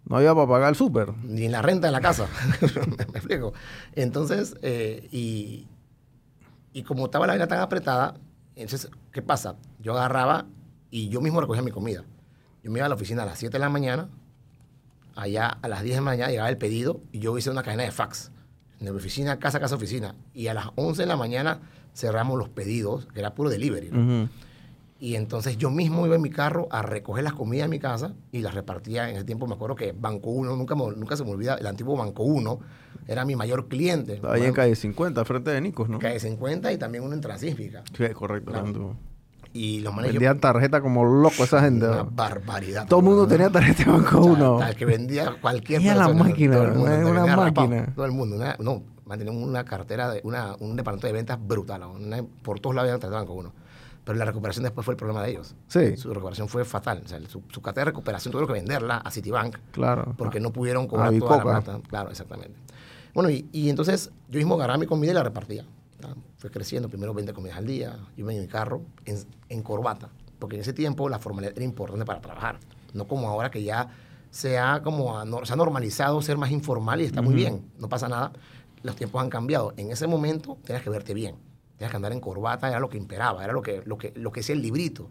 [0.09, 1.15] No había para pagar el súper.
[1.23, 2.27] ni la renta de la casa.
[3.13, 3.53] me explico.
[3.93, 5.67] Entonces, eh, y,
[6.73, 8.15] y como estaba la vaina tan apretada,
[8.57, 9.57] entonces, ¿qué pasa?
[9.79, 10.47] Yo agarraba
[10.91, 12.05] y yo mismo recogía mi comida.
[12.63, 14.09] Yo me iba a la oficina a las 7 de la mañana,
[15.15, 17.83] allá a las 10 de la mañana llegaba el pedido y yo hice una cadena
[17.85, 18.33] de fax.
[18.81, 20.15] De mi oficina, casa, casa, oficina.
[20.33, 21.61] Y a las 11 de la mañana
[21.95, 23.91] cerramos los pedidos, que era puro delivery.
[23.91, 24.29] ¿no?
[25.01, 28.15] Y entonces yo mismo iba en mi carro a recoger las comidas en mi casa
[28.33, 29.09] y las repartía.
[29.09, 31.67] En ese tiempo me acuerdo que Banco 1, nunca, me- nunca se me olvida, el
[31.69, 32.59] antiguo Banco 1
[33.07, 34.21] era mi mayor cliente.
[34.29, 35.99] Ahí en calle 50, frente de Nicos, ¿no?
[36.01, 37.85] Calle 50 y también uno en Transísmica.
[37.97, 38.51] Sí, correcto.
[38.51, 38.97] Claro.
[39.53, 41.87] Y los manes yo- Vendían tarjeta como loco esa gente.
[41.87, 42.11] Una ¿no?
[42.11, 42.87] barbaridad.
[42.89, 43.29] Todo el mundo ¿no?
[43.29, 44.59] tenía tarjeta de banco O sea, uno.
[44.61, 47.93] al que vendía cualquier Y a la persona, máquina, todo el mundo, una- rapado, máquina.
[47.95, 48.37] Todo el mundo.
[48.37, 51.83] una- no, manteníamos una cartera, de una, un departamento de ventas brutal.
[51.85, 53.53] una- por todos lados había tarjeta de Banco 1.
[54.09, 55.55] Pero la recuperación después fue el problema de ellos.
[55.67, 57.03] Sí, Su recuperación fue fatal.
[57.05, 60.15] O sea, su, su cartera de recuperación tuvieron que venderla a Citibank claro.
[60.17, 61.81] porque no pudieron cobrar toda la plata.
[61.87, 62.59] Claro, exactamente.
[63.13, 65.67] Bueno, y, y entonces yo mismo agarraba mi comida y la repartía.
[66.01, 66.15] ¿tá?
[66.39, 69.19] Fue creciendo, primero 20 comidas al día, yo iba en mi carro en,
[69.51, 72.61] en corbata, porque en ese tiempo la formalidad era importante para trabajar,
[72.95, 73.91] no como ahora que ya
[74.31, 78.09] se ha, como, se ha normalizado ser más informal y está muy bien, no pasa
[78.09, 78.33] nada,
[78.83, 79.75] los tiempos han cambiado.
[79.77, 81.37] En ese momento tenías que verte bien,
[81.79, 84.31] tenías que andar en corbata, era lo que imperaba, era lo que, lo que, lo
[84.33, 85.09] que decía el librito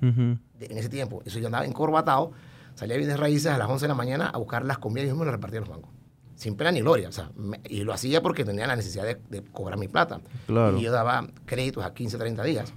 [0.60, 1.22] de- en ese tiempo.
[1.26, 2.34] Eso yo andaba encorbatado,
[2.76, 5.10] salía de bienes raíces a las 11 de la mañana a buscar las comidas y
[5.10, 5.92] yo me las repartía a los bancos.
[6.36, 7.10] Sin pena ni gloria.
[7.10, 10.20] O sea, me- y lo hacía porque tenía la necesidad de, de cobrar mi plata.
[10.46, 10.78] Claro.
[10.78, 12.74] Y yo daba créditos a 15, 30 días.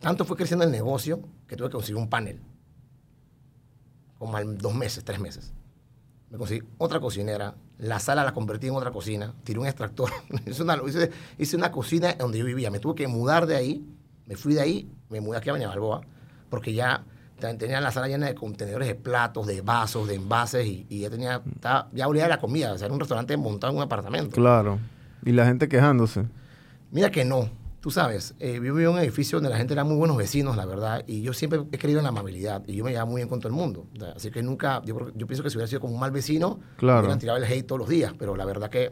[0.00, 2.40] Tanto fue creciendo el negocio que tuve que conseguir un panel.
[4.18, 5.52] Como al dos meses, tres meses.
[6.30, 7.54] Me conseguí otra cocinera.
[7.78, 9.32] La sala la convertí en otra cocina.
[9.44, 10.10] Tiré un extractor.
[10.46, 12.70] hice, una, hice, hice una cocina donde yo vivía.
[12.70, 13.84] Me tuve que mudar de ahí.
[14.26, 14.90] Me fui de ahí.
[15.08, 16.00] Me mudé aquí a Baña Balboa.
[16.50, 17.04] Porque ya
[17.38, 20.66] te- tenía la sala llena de contenedores de platos, de vasos, de envases.
[20.66, 21.40] Y, y ya tenía...
[21.54, 22.72] estaba- ya olía de la comida.
[22.72, 24.34] O sea, era un restaurante montado en un apartamento.
[24.34, 24.78] Claro.
[25.24, 26.24] Y la gente quejándose.
[26.90, 27.48] Mira que no.
[27.80, 30.56] Tú sabes, eh, yo vivía en un edificio donde la gente era muy buenos vecinos,
[30.56, 33.20] la verdad, y yo siempre he creído en la amabilidad y yo me llevaba muy
[33.20, 33.86] bien con todo el mundo.
[34.16, 36.96] Así que nunca, yo, yo pienso que si hubiera sido como un mal vecino, Claro.
[36.96, 38.90] me hubieran tirado el hate todos los días, pero la verdad que,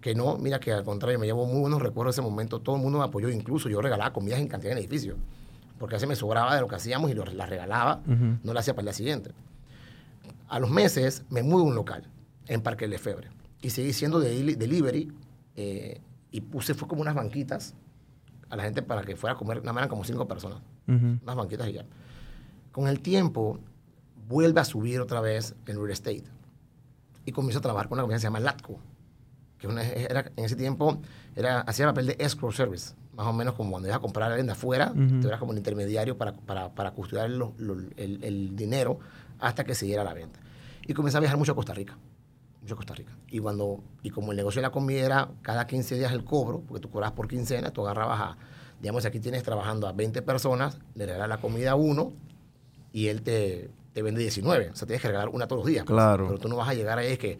[0.00, 2.74] que no, mira que al contrario, me llevo muy buenos recuerdos de ese momento, todo
[2.74, 5.14] el mundo me apoyó, incluso yo regalaba comidas en cantidad en el edificio,
[5.78, 8.02] porque a veces me sobraba de lo que hacíamos y lo- las regalaba,
[8.42, 9.30] no la hacía para el día siguiente.
[10.48, 12.02] A los meses me mudo a un local
[12.48, 13.28] en Parque Lefebvre
[13.62, 15.12] y seguí siendo de delivery
[15.54, 16.00] eh,
[16.32, 17.74] y puse, fue como unas banquitas
[18.50, 21.18] a la gente para que fuera a comer, nada más eran como cinco personas, Ujú.
[21.22, 21.84] unas banquitas y ya.
[22.72, 23.58] Con el tiempo
[24.28, 26.24] vuelve a subir otra vez el real estate
[27.24, 28.78] y comienzo a trabajar con una compañía que se llama Latco,
[29.58, 30.98] que una- era, en ese tiempo
[31.36, 34.34] era, hacía papel de escrow service, más o menos como cuando ibas a comprar a
[34.34, 35.20] alguien de afuera, Ujú.
[35.20, 38.98] tú eras como el intermediario para, para, para custodiar lo- lo- el, el dinero
[39.38, 40.40] hasta que se diera la venta.
[40.86, 41.96] Y comencé a viajar mucho a Costa Rica,
[42.64, 43.12] mucho Costa Rica.
[43.28, 46.62] Y, cuando, y como el negocio de la comida era cada 15 días el cobro,
[46.66, 48.38] porque tú cobrabas por quincena, tú agarrabas a,
[48.80, 52.14] digamos, aquí tienes trabajando a 20 personas, le regalas la comida a uno
[52.92, 54.70] y él te, te vende 19.
[54.70, 55.84] O sea, tienes que regalar una todos los días.
[55.84, 55.94] pues.
[55.94, 56.26] Claro.
[56.26, 57.38] Pero tú no vas a llegar ahí es que,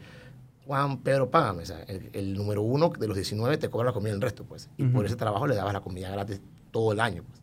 [0.67, 1.63] Juan Pedro, págame.
[1.63, 4.45] O sea, el, el número uno de los 19 te cobra la comida el resto,
[4.45, 4.69] pues.
[4.77, 7.43] Y por ese trabajo le dabas la comida gratis todo el año, pues.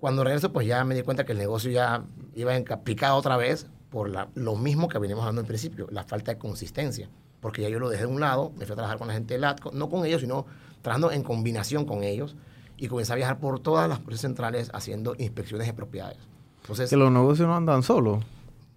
[0.00, 2.04] Cuando regreso, pues ya me di cuenta que el negocio ya
[2.34, 6.04] iba en picado otra vez por la- lo mismo que veníamos hablando al principio, la
[6.04, 7.08] falta de consistencia.
[7.40, 9.34] Porque ya yo lo dejé de un lado, me fui a trabajar con la gente
[9.34, 10.44] de LATCO, no con ellos, sino
[10.82, 12.36] trabajando en combinación con ellos.
[12.76, 16.18] Y comencé a viajar por todas las centrales haciendo inspecciones de propiedades.
[16.62, 18.22] Entonces, Que los negocios no andan solos.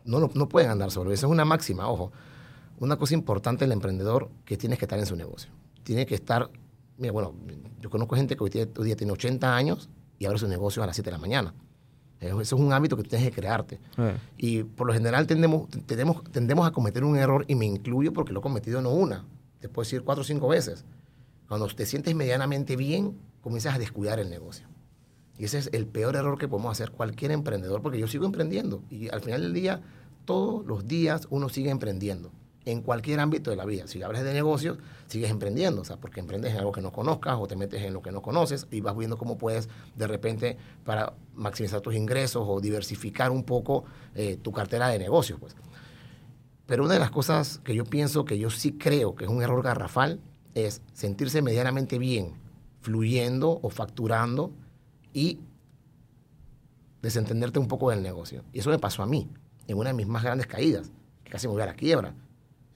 [0.05, 1.13] no, no, no pueden andar solos.
[1.13, 2.11] Esa es una máxima, ojo.
[2.79, 5.51] Una cosa importante del emprendedor que tienes que estar en su negocio.
[5.83, 6.49] Tiene que estar,
[6.97, 7.33] mira, bueno,
[7.79, 10.81] yo conozco gente que hoy, tiene- hoy día tiene 80 años y abre su negocio
[10.81, 11.53] a las 7 de la mañana.
[12.21, 13.79] Eso eso es un hábito que tienes que crearte.
[13.97, 14.15] Eh.
[14.37, 18.31] Y por lo general tendemos, tendemos, tendemos a cometer un error, y me incluyo porque
[18.31, 19.25] lo he cometido no una,
[19.59, 20.85] te puedo decir cuatro o cinco veces.
[21.47, 24.67] Cuando te sientes medianamente bien, comienzas a descuidar el negocio.
[25.37, 28.83] Y ese es el peor error que podemos hacer cualquier emprendedor, porque yo sigo emprendiendo.
[28.91, 29.81] Y al final del día,
[30.25, 32.31] todos los días uno sigue emprendiendo.
[32.63, 33.87] En cualquier ámbito de la vida.
[33.87, 35.81] Si hablas de negocios, sigues emprendiendo.
[35.81, 38.11] O sea, porque emprendes en algo que no conozcas o te metes en lo que
[38.11, 43.31] no conoces y vas viendo cómo puedes, de repente, para maximizar tus ingresos o diversificar
[43.31, 45.39] un poco eh, tu cartera de negocios.
[45.39, 45.55] Pues.
[46.67, 49.41] Pero una de las cosas que yo pienso que yo sí creo que es un
[49.41, 50.19] error garrafal
[50.53, 52.33] es sentirse medianamente bien,
[52.81, 54.53] fluyendo o facturando
[55.13, 55.39] y
[57.01, 58.43] desentenderte un poco del negocio.
[58.53, 59.29] Y eso me pasó a mí,
[59.67, 60.91] en una de mis más grandes caídas,
[61.23, 62.15] que casi me voy a la quiebra.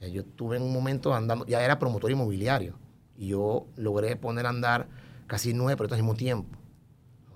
[0.00, 2.74] Yo tuve en un momento andando, ya era promotor inmobiliario,
[3.16, 4.88] y yo logré poner a andar
[5.26, 6.56] casi nueve proyectos al mismo tiempo.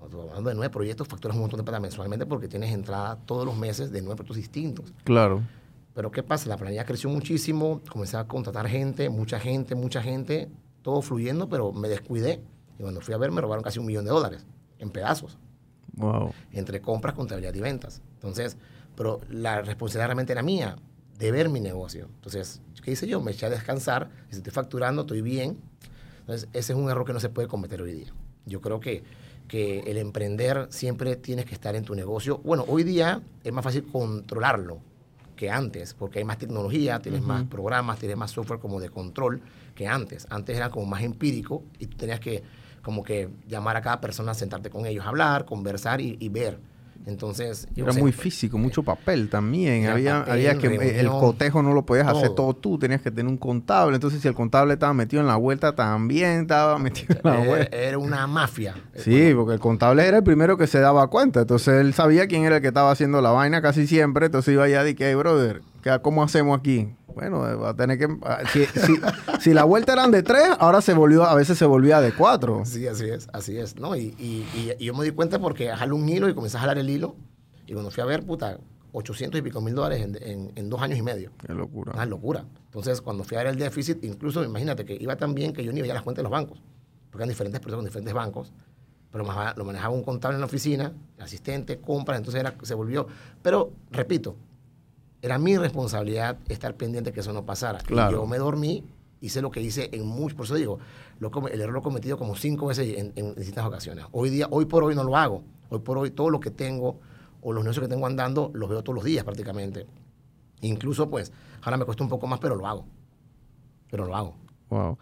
[0.01, 3.55] Hablando de nueve proyectos, facturas un montón de plata mensualmente porque tienes entrada todos los
[3.55, 4.93] meses de nueve proyectos distintos.
[5.03, 5.41] Claro.
[5.93, 6.49] Pero ¿qué pasa?
[6.49, 10.49] La planilla creció muchísimo, comencé a contratar gente, mucha gente, mucha gente,
[10.81, 12.41] todo fluyendo, pero me descuidé.
[12.79, 14.45] Y cuando fui a ver, me robaron casi un millón de dólares
[14.79, 15.37] en pedazos,
[15.93, 16.33] Wow.
[16.51, 18.01] entre compras, contabilidad y ventas.
[18.15, 18.57] Entonces,
[18.95, 20.77] pero la responsabilidad realmente era mía,
[21.21, 22.09] de ver mi negocio.
[22.15, 23.21] Entonces, ¿qué hice yo?
[23.21, 25.59] Me eché a descansar, estoy facturando, estoy bien.
[26.21, 28.13] Entonces, ese es un error que no se puede cometer hoy día.
[28.47, 29.03] Yo creo que,
[29.47, 32.39] que el emprender siempre tienes que estar en tu negocio.
[32.39, 34.79] Bueno, hoy día es más fácil controlarlo
[35.35, 39.43] que antes, porque hay más tecnología, tienes más programas, tienes más software como de control
[39.75, 40.25] que antes.
[40.31, 42.41] Antes era como más empírico y tú tenías que
[42.81, 46.59] como que llamar a cada persona, sentarte con ellos, hablar, conversar y, y ver.
[47.05, 49.87] Entonces, yo Era sé, muy físico, mucho papel también.
[49.87, 52.53] Había, papel, había que eh, el cotejo no lo podías hacer todo.
[52.55, 53.95] tú, tenías que tener un contable.
[53.95, 57.47] Entonces, si el contable estaba metido en la vuelta, también estaba metido en la era,
[57.47, 57.77] vuelta.
[57.77, 58.75] era una mafia.
[58.95, 61.41] Sí, porque el contable era el primero que se daba cuenta.
[61.41, 64.27] Entonces él sabía quién era el que estaba haciendo la vaina casi siempre.
[64.27, 66.87] Entonces iba allá y que, hey, brother, ¿qué- ¿cómo hacemos aquí?
[67.15, 68.07] Bueno, eh, va a tener que.
[68.23, 68.93] ah, Si, si,
[69.39, 72.63] si la vuelta eran de tres, ahora se volvió, a veces se volvía de cuatro.
[72.65, 73.75] Sí, así es, así es.
[73.77, 73.95] ¿no?
[73.95, 76.61] Y, y- y- y yo me di cuenta porque jalé un hilo y comencé a
[76.61, 77.15] jalar el hilo.
[77.67, 78.57] Y cuando fui a ver, puta,
[78.93, 81.31] 800 y pico mil dólares en, en- en dos años y medio.
[81.45, 81.93] Qué locura.
[81.93, 82.45] Una locura.
[82.65, 85.71] Entonces, cuando fui a ver el déficit, incluso imagínate que iba tan bien que yo
[85.71, 86.61] ni veía las cuentas de los bancos.
[87.09, 88.51] Porque eran diferentes personas con diferentes bancos.
[89.11, 89.25] pero
[89.57, 93.07] lo manejaba un contable en la oficina, asistente, compras, entonces era, se volvió.
[93.41, 94.37] Pero, repito,
[95.21, 97.79] era mi responsabilidad estar pendiente que eso no pasara.
[97.79, 98.17] Claro.
[98.17, 98.83] yo me dormí,
[99.21, 100.79] hice lo que hice en muchos, por eso digo,
[101.51, 104.05] el error lo he cometido como cinco veces en, en, distintas ocasiones.
[104.11, 105.43] Hoy, día, hoy por hoy no lo hago.
[105.69, 106.99] Hoy por hoy todo lo que tengo
[107.41, 109.85] o los negocios que tengo andando los veo todos los días prácticamente.
[110.61, 111.31] Incluso pues,
[111.61, 112.85] ahora me cuesta un poco más, pero lo hago.
[113.89, 114.35] Pero lo hago.
[114.69, 114.97] Wow.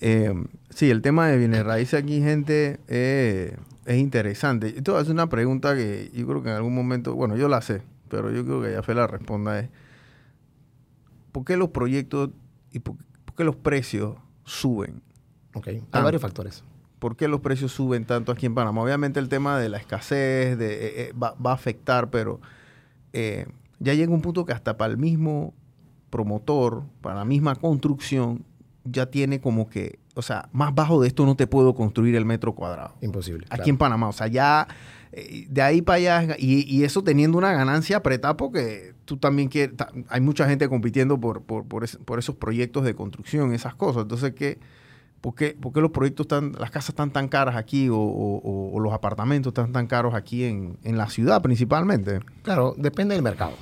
[0.00, 0.32] Eh,
[0.70, 4.74] sí, el tema de bienes raíces aquí, gente, eh, es interesante.
[4.76, 7.82] Esto es una pregunta que yo creo que en algún momento, bueno, yo la sé,
[8.08, 9.70] pero yo creo que ya fe la responda es,
[11.32, 12.30] ¿por qué los proyectos
[12.72, 12.96] y por,
[13.36, 15.02] qué los precios suben?
[15.54, 16.64] Ok, hay varios factores.
[16.98, 18.82] ¿Por qué los precios suben tanto aquí en Panamá?
[18.82, 22.40] Obviamente el tema de la escasez de, eh, va, va, a afectar, pero
[23.12, 25.54] ya llega un punto que hasta para el mismo
[26.10, 28.44] promotor, para la misma construcción,
[28.84, 32.24] ya tiene como que, o sea, más bajo de esto no te puedo construir el
[32.24, 32.94] metro cuadrado.
[33.02, 33.46] Imposible.
[33.50, 34.66] Aquí en Panamá, o sea, ya
[35.12, 39.76] eh, de ahí para allá, y, eso teniendo una ganancia apretada porque tú también quieres,
[40.08, 44.04] hay mucha gente compitiendo por, por, por, esos proyectos de construcción, esas cosas.
[44.04, 44.58] Entonces, ¿qué,
[45.20, 49.72] por, qué, los proyectos están, las casas están tan caras aquí o, los apartamentos están
[49.72, 52.20] tan caros aquí en, en, la ciudad principalmente?
[52.42, 53.52] Claro, depende del mercado.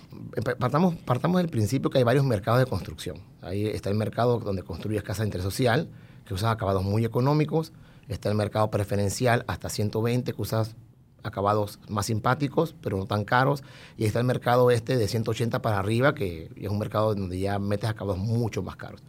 [0.61, 3.17] Partamos, partamos del principio que hay varios mercados de construcción.
[3.43, 5.89] Ahí está el mercado donde construyes casa de interés social,
[6.25, 7.73] que usas acabados muy económicos.
[8.09, 10.77] Está el mercado preferencial hasta 120, que usas
[11.23, 13.63] acabados más simpáticos, pero no tan caros.
[13.97, 17.59] Y está el mercado este de 180 para arriba, que es un mercado donde ya
[17.59, 19.03] metes acabados mucho más caros.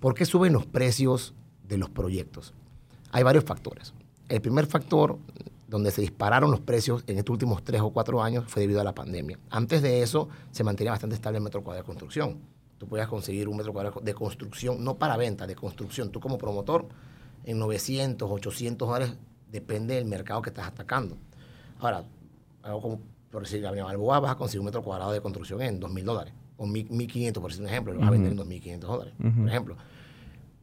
[0.00, 1.34] ¿Por qué suben los precios
[1.68, 2.52] de los proyectos?
[3.12, 3.94] Hay varios factores.
[4.28, 5.18] El primer factor
[5.68, 8.84] donde se dispararon los precios en estos últimos tres o cuatro años fue debido a
[8.84, 9.38] la pandemia.
[9.48, 12.51] Antes de eso se mantenía bastante estable el metro cuadrado de construcción.
[12.82, 16.10] Tú podías conseguir un metro cuadrado de construcción, no para venta, de construcción.
[16.10, 16.88] Tú como promotor,
[17.44, 19.14] en 900, 800 dólares,
[19.52, 21.16] depende del mercado que estás atacando.
[21.78, 22.04] Ahora,
[22.60, 25.80] algo como, por decir, Gabriel Balboa, vas a conseguir un metro cuadrado de construcción en
[25.80, 29.14] 2.000 dólares, o 1.500, por decir un ejemplo, lo vas a vender en 2.500 dólares,
[29.16, 29.76] por ejemplo.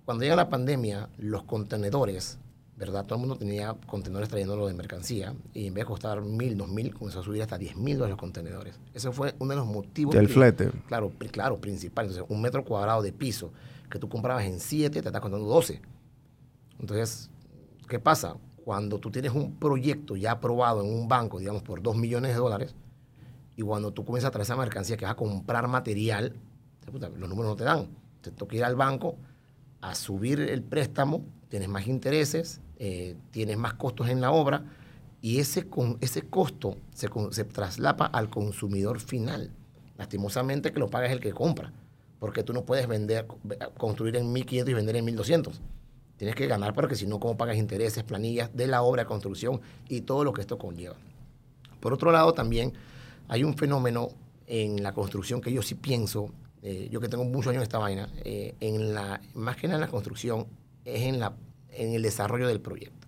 [0.04, 2.38] Cuando llega la pandemia, los contenedores
[2.80, 3.06] ¿verdad?
[3.06, 6.70] Todo el mundo tenía contenedores trayéndolo de mercancía y en vez de costar mil, dos
[6.70, 8.80] mil, comenzó a subir hasta diez mil dólares los contenedores.
[8.94, 10.16] Ese fue uno de los motivos.
[10.16, 10.72] Del flete.
[10.88, 12.06] Claro, claro, principal.
[12.06, 13.52] Entonces, un metro cuadrado de piso
[13.92, 15.82] que tú comprabas en siete, te estás contando 12.
[16.80, 17.30] Entonces,
[17.90, 18.38] ¿qué pasa?
[18.64, 22.38] Cuando tú tienes un proyecto ya aprobado en un banco, digamos, por dos millones de
[22.38, 22.76] dólares,
[23.58, 26.34] y cuando tú comienzas a traer esa mercancía que vas a comprar material,
[26.94, 27.90] los números no te dan.
[28.22, 29.18] Te toca ir al banco
[29.82, 34.64] a subir el préstamo, tienes más intereses, eh, tienes más costos en la obra
[35.22, 39.52] y ese, con, ese costo se, se traslapa al consumidor final.
[39.98, 41.74] Lastimosamente que lo paga es el que compra,
[42.20, 43.28] porque tú no puedes vender,
[43.78, 45.60] construir en 1.500 y vender en 1.200.
[46.16, 50.02] Tienes que ganar porque si no, ¿cómo pagas intereses, planillas de la obra construcción y
[50.02, 50.96] todo lo que esto conlleva?
[51.80, 52.74] Por otro lado, también
[53.28, 54.10] hay un fenómeno
[54.48, 57.78] en la construcción que yo sí pienso, eh, yo que tengo muchos años en esta
[57.78, 60.48] vaina, eh, en la, más que nada en la construcción,
[60.84, 61.34] es en la
[61.72, 63.08] en el desarrollo del proyecto.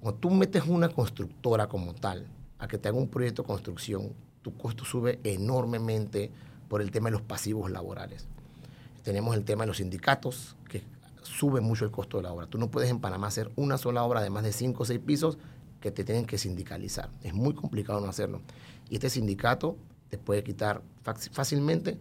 [0.00, 2.26] Cuando tú metes una constructora como tal
[2.58, 6.30] a que te haga un proyecto de construcción, tu costo sube enormemente
[6.68, 8.26] por el tema de los pasivos laborales.
[9.04, 10.82] Tenemos el tema de los sindicatos, que
[11.22, 12.46] sube mucho el costo de la obra.
[12.46, 15.00] Tú no puedes en Panamá hacer una sola obra de más de 5 o 6
[15.00, 15.38] pisos
[15.80, 17.10] que te tienen que sindicalizar.
[17.22, 18.40] Es muy complicado no hacerlo.
[18.88, 19.76] Y este sindicato
[20.08, 21.98] te puede quitar fácilmente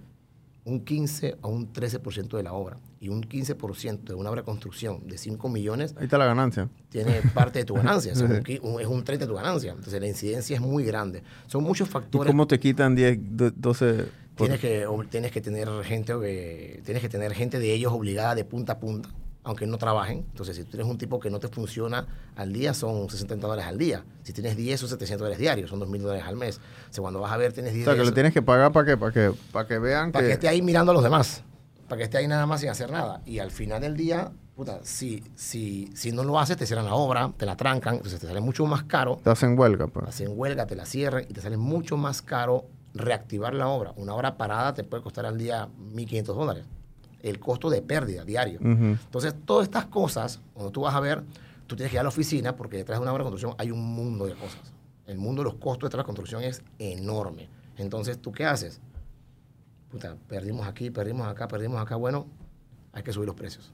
[0.64, 4.46] un 15 o un 13% de la obra y un 15% de una obra de
[4.46, 5.96] construcción de 5 millones.
[5.98, 6.70] Ahí está la ganancia.
[6.90, 9.72] Tiene parte de tu ganancia, es, un, 30 de tu ganancia.
[9.72, 11.24] Entonces la incidencia es muy grande.
[11.48, 12.30] Son muchos factores.
[12.30, 13.20] ¿Y cómo te quitan 10,
[13.56, 14.06] 12?
[14.36, 18.74] Tienes que, tienes que tener gente, tienes que tener gente de ellos obligada de punta
[18.74, 19.10] a punta
[19.44, 20.20] aunque no trabajen.
[20.30, 23.66] Entonces, si tú tienes un tipo que no te funciona al día, son 60 dólares
[23.66, 24.04] al día.
[24.24, 26.58] Si tienes 10, son 700 dólares diarios, son 2.000 dólares al mes.
[26.58, 28.72] O sea, cuando vas a ver, tienes 10 O sea, que le tienes que pagar
[28.72, 30.34] para que, para que, para que vean para que...
[30.34, 31.44] esté ahí mirando a los demás.
[31.88, 33.22] Para que esté ahí nada más sin hacer nada.
[33.26, 36.96] Y al final del día, puta, si, si, si no lo haces, te cierran la
[36.96, 39.20] obra, te la trancan, entonces te sale mucho más caro.
[39.24, 40.06] Te hacen huelga, pues.
[40.06, 43.94] Te hacen huelga, te la cierran y te sale mucho más caro reactivar la obra.
[43.96, 46.66] Una obra parada te puede costar al día 1.500 dólares
[47.24, 48.60] el costo de pérdida diario.
[48.62, 51.24] Entonces, todas estas cosas, cuando tú vas a ver,
[51.68, 53.72] tú tienes que ir a la oficina porque detrás de una obra de construcción hay
[53.72, 54.74] un mundo de cosas.
[55.06, 57.50] El mundo de los costos detrás de la construcción es enorme.
[57.78, 58.82] Entonces, ¿tú qué haces?
[59.90, 61.96] Puta, perdimos aquí, perdimos acá, perdimos acá.
[61.96, 62.28] Bueno,
[62.94, 63.72] hay que subir los precios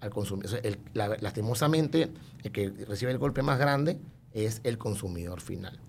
[0.00, 0.60] al consumidor.
[0.94, 3.98] lastimosamente, el que recibe el golpe más grande
[4.32, 5.80] es el consumidor final.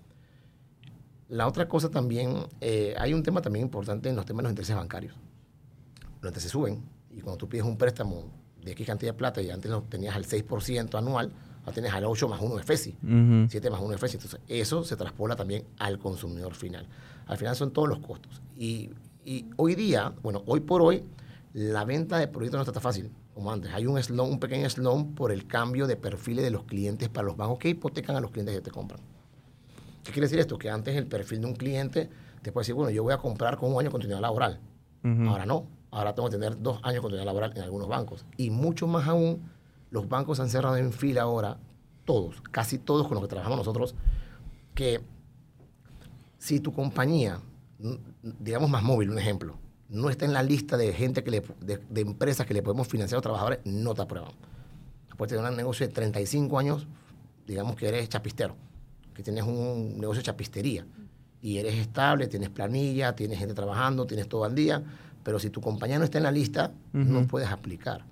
[1.27, 4.51] La otra cosa también, eh, hay un tema también importante en los temas de los
[4.51, 5.15] intereses bancarios
[6.21, 6.83] los intereses suben.
[7.11, 10.15] Y cuando tú pides un préstamo de X cantidad de plata y antes lo tenías
[10.15, 12.95] al 6% anual, Ahora tienes al 8 más 1 de FESI,
[13.49, 14.17] 7 más 1 de FESI.
[14.17, 16.87] Entonces, eso se traspola también al consumidor final.
[17.27, 18.41] Al final son todos los costos.
[18.57, 18.91] Y,
[19.25, 21.03] y hoy día, bueno, hoy por hoy,
[21.53, 23.73] la venta de proyectos no está tan fácil como antes.
[23.73, 27.27] Hay un, slow, un pequeño slow por el cambio de perfiles de los clientes para
[27.27, 29.01] los bancos que hipotecan a los clientes que te compran.
[30.03, 30.57] ¿Qué quiere decir esto?
[30.57, 32.09] Que antes el perfil de un cliente
[32.41, 34.59] te puede decir, bueno, yo voy a comprar con un año de continuidad laboral.
[35.27, 35.67] Ahora no.
[35.91, 38.25] Ahora tengo que tener dos años de continuidad laboral en algunos bancos.
[38.37, 39.49] Y mucho más aún,
[39.89, 41.57] los bancos han cerrado en fila ahora,
[42.05, 43.95] todos, casi todos con los que trabajamos nosotros,
[44.75, 45.01] que
[46.37, 47.39] si tu compañía,
[48.21, 49.57] digamos más móvil, un ejemplo,
[49.89, 53.15] no está en la lista de gente que le, de, empresas que le podemos financiar
[53.15, 54.31] a los trabajadores, no te aprueban.
[55.17, 56.87] Puedes tener un negocio de 35 años,
[57.45, 58.55] digamos que eres chapistero,
[59.13, 60.85] que tienes un negocio de chapistería
[61.41, 64.81] y eres estable, tienes planilla, tienes gente trabajando, tienes todo al día,
[65.29, 68.03] pero si tu compañía no está en la lista, no puedes aplicar.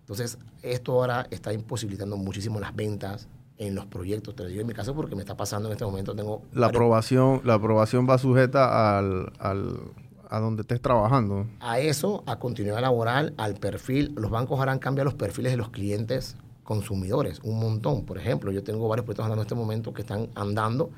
[0.00, 4.34] Entonces, esto ahora está imposibilitando muchísimo las ventas en los proyectos.
[4.34, 6.14] Te lo digo en mi caso porque me está pasando en este momento.
[6.14, 11.46] Tengo la aprobación, la aprobación va sujeta al, a donde estés trabajando.
[11.60, 14.14] A eso, a continuidad laboral, al perfil.
[14.16, 18.06] Los bancos harán cambiar los perfiles de los clientes consumidores, un montón.
[18.06, 20.88] Por ejemplo, yo tengo varios proyectos andando en este momento que están andando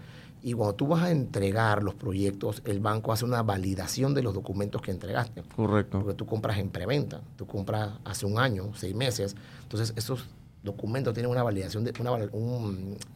[0.47, 4.33] y cuando tú vas a entregar los proyectos, el banco hace una validación de los
[4.33, 5.43] documentos que entregaste.
[5.57, 5.99] Correcto.
[5.99, 9.35] Porque tú compras en preventa, tú compras hace un año, seis meses.
[9.65, 10.29] Entonces, esos
[10.63, 12.31] documentos tienen una validación de una,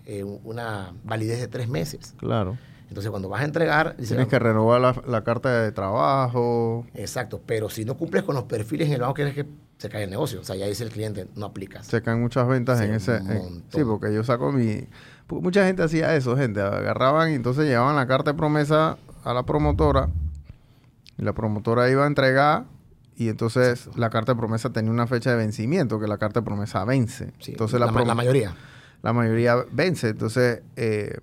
[0.07, 2.17] eh, una validez de tres meses.
[2.17, 2.59] Claro.
[2.89, 3.95] Entonces, cuando vas a entregar...
[3.95, 6.85] Tienes que renovar la, la, carta de trabajo.
[6.95, 9.47] Exacto, pero si no cumples con los perfiles en el banco, quieres que
[9.79, 10.41] se cae el negocio.
[10.41, 11.87] O sea, ya dice el cliente, no aplicas.
[11.87, 13.21] Se caen muchas ventas en ese...
[13.69, 14.89] sí, porque yo saco mi
[15.31, 16.61] mucha gente hacía eso, gente.
[16.61, 20.09] Agarraban y entonces llevaban la carta de promesa a la promotora.
[21.19, 22.65] Y la promotora iba a entregar.
[23.17, 26.47] Y entonces la carta de promesa tenía una fecha de vencimiento, que la carta de
[26.47, 27.33] promesa vence.
[27.47, 28.57] entonces la, la, mayoría.
[29.03, 30.09] La mayoría vence.
[30.09, 31.19] Entonces, eh,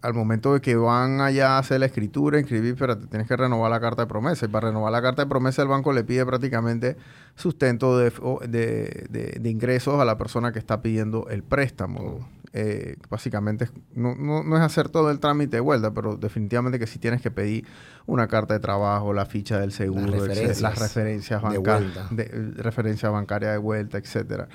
[0.00, 3.36] al momento de que van allá a hacer la escritura, inscribir, pero te tienes que
[3.36, 4.46] renovar la carta de promesa.
[4.46, 6.96] Y para renovar la carta de promesa, el banco le pide prácticamente
[7.34, 8.12] sustento de,
[8.48, 12.37] de ingresos a la persona que está pidiendo el préstamo.
[12.60, 16.98] Eh, básicamente no, no, es hacer todo el trámite de vuelta, pero definitivamente que si
[16.98, 17.64] tienes que pedir
[18.04, 22.24] una carta de trabajo, la ficha del seguro, las referencias, bancarias, de,
[22.56, 24.48] referencia bancaria de vuelta, etcétera.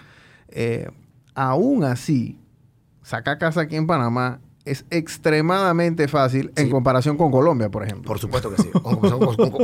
[0.49, 0.91] Eh,
[1.33, 2.37] aún así,
[3.03, 8.07] saca casa aquí en Panamá es extremadamente fácil en comparación con Colombia, por ejemplo.
[8.07, 8.69] Por supuesto que sí.
[8.73, 8.97] O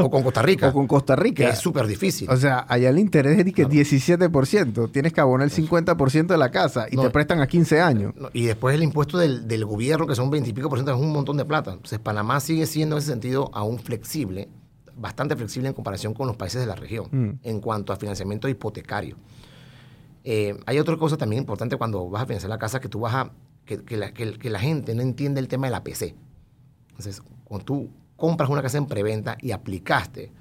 [0.09, 0.67] con, Costa Rica.
[0.69, 1.49] O con Costa Rica.
[1.49, 2.29] es súper difícil.
[2.29, 4.91] O sea, allá el interés es que 17%.
[4.91, 8.13] Tienes que abonar el 50% de la casa y te prestan a 15 años.
[8.33, 11.13] y después el impuesto del, gobierno, que son 20 y pico por ciento, es un
[11.13, 11.71] montón de plata.
[11.71, 14.49] Entonces, Panamá sigue siendo en ese sentido aún flexible,
[14.97, 17.39] bastante flexible en comparación con los países de la región, mm.
[17.43, 19.15] en cuanto a financiamiento hipotecario.
[20.25, 23.13] Eh, hay otra cosa también importante cuando vas a financiar la casa, que tú vas
[23.13, 23.31] a
[23.77, 26.15] que, la, gente no entiende el tema de la PC.
[26.89, 30.31] Entonces, cuando tú compras una casa en preventa y aplicaste,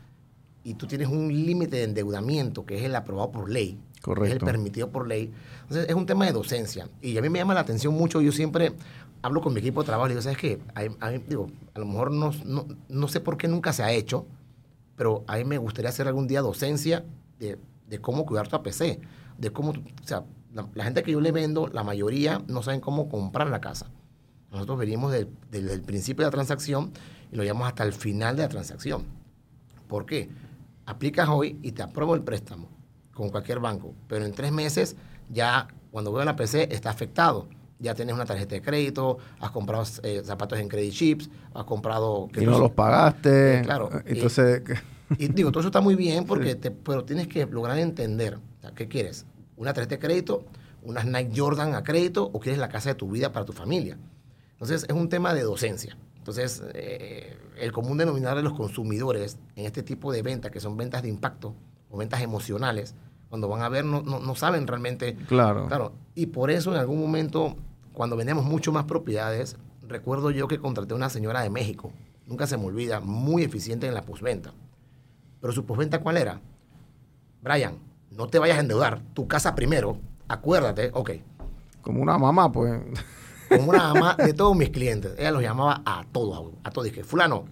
[0.64, 3.78] y tú tienes un límite de endeudamiento que es el aprobado por ley,
[4.24, 6.88] es el permitido por ley, entonces es un tema de docencia.
[7.00, 8.72] Y a mí me llama la atención mucho, yo siempre
[9.22, 10.60] hablo con mi equipo de trabajo y digo, ¿sabes qué?
[10.74, 12.32] A, digo, a lo mejor no,
[12.88, 14.26] no, sé por qué nunca se ha hecho,
[14.96, 17.04] pero a mí me gustaría hacer algún día docencia
[17.38, 19.00] de, de cómo cuidar tu APC,
[19.38, 23.08] de cómo, o sea, la, gente que yo le vendo, la mayoría no saben cómo
[23.08, 23.90] comprar la casa.
[24.50, 26.92] Nosotros venimos desde el principio de la transacción
[27.30, 29.04] y lo llevamos hasta el final de la transacción.
[29.86, 30.28] ¿Por qué?
[30.86, 32.68] Aplicas hoy y te apruebo el préstamo
[33.12, 34.96] con cualquier banco, pero en tres meses
[35.28, 37.48] ya cuando veo la PC está afectado.
[37.80, 42.28] Ya tienes una tarjeta de crédito, has comprado eh, zapatos en credit chips, has comprado...
[42.32, 43.58] Que y no los pagaste.
[43.58, 43.90] Eh, claro.
[44.04, 44.62] Entonces...
[45.16, 48.38] Y, digo, todo eso está muy bien, porque pero tienes que lograr entender,
[48.74, 49.26] ¿qué quieres?
[49.58, 50.44] Una tarjeta de crédito,
[50.82, 53.98] unas Nike Jordan a crédito o quieres la casa de tu vida para tu familia.
[54.52, 55.98] Entonces es un tema de docencia.
[56.16, 60.76] Entonces eh, el común denominador de los consumidores en este tipo de ventas, que son
[60.76, 61.54] ventas de impacto
[61.90, 62.94] o ventas emocionales,
[63.28, 65.16] cuando van a ver no, no, saben realmente.
[65.26, 65.66] Claro.
[65.66, 65.92] Claro.
[66.14, 67.56] Y por eso en algún momento,
[67.92, 69.56] cuando vendemos mucho más propiedades,
[69.86, 71.92] recuerdo yo que contraté a una señora de México,
[72.26, 74.52] nunca se me olvida, muy eficiente en la postventa.
[75.40, 76.40] Pero su postventa, ¿cuál era?
[77.42, 77.78] Brian,
[78.18, 79.96] no te vayas a endeudar, tu casa primero,
[80.26, 81.12] acuérdate, ok.
[81.80, 82.82] Como una mamá, pues.
[83.48, 85.14] Como una mamá de todos mis clientes.
[85.16, 86.86] Ella los llamaba a todos, a todos.
[86.86, 87.44] Dije, fulano,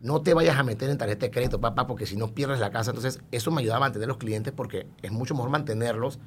[0.00, 2.70] no te vayas a meter en tarjeta de crédito, papá, porque si no pierdes la
[2.70, 2.90] casa.
[2.90, 6.18] Entonces, eso me ayudaba a mantener los clientes porque es mucho mejor mantenerlos.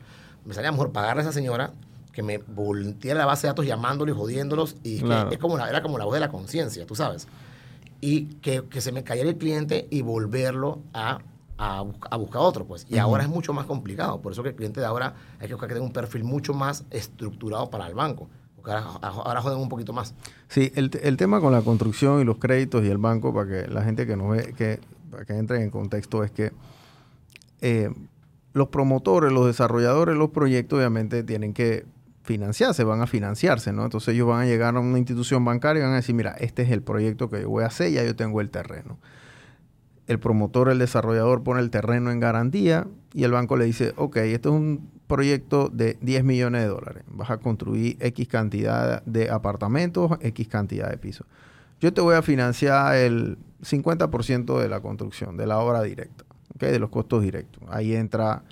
[0.45, 1.73] Me salía mejor pagarle a esa señora
[2.13, 4.75] que me volteara la base de datos llamándolos y jodiéndolos.
[4.83, 7.27] Y es como la, era como la voz de la conciencia, tú sabes.
[7.99, 11.17] Y que, que se me cayera el cliente y volverlo a
[11.58, 12.86] a, a buscar otro, pues.
[12.89, 14.22] Y ahora es mucho más complicado.
[14.22, 16.53] Por eso que el cliente de ahora hay que buscar que tenga un perfil mucho
[16.53, 18.30] más estructurado para el banco.
[18.55, 20.14] Porque ahora, ahora joden un poquito más.
[20.49, 23.68] Sí, el, el, tema con la construcción y los créditos y el banco, para que
[23.68, 24.80] la gente que nos ve, que,
[25.10, 26.51] para que entre en contexto, es que
[27.62, 27.89] eh,
[28.53, 31.86] los promotores, los desarrolladores, los proyectos, obviamente tienen que
[32.24, 33.86] financiarse, van a financiarse, ¿no?
[33.86, 36.64] Entonces ellos van a llegar a una institución bancaria y van a decir, mira, este
[36.64, 38.97] es el proyecto que yo voy a hacer, ya yo tengo el terreno
[40.08, 44.18] el promotor, el desarrollador pone el terreno en garantía y el banco le dice, ok,
[44.18, 49.30] esto es un proyecto de 10 millones de dólares, vas a construir X cantidad de
[49.30, 51.28] apartamentos, X cantidad de pisos.
[51.80, 56.72] Yo te voy a financiar el 50% de la construcción, de la obra directa, okay,
[56.72, 57.64] de los costos directos.
[57.70, 58.43] Ahí entra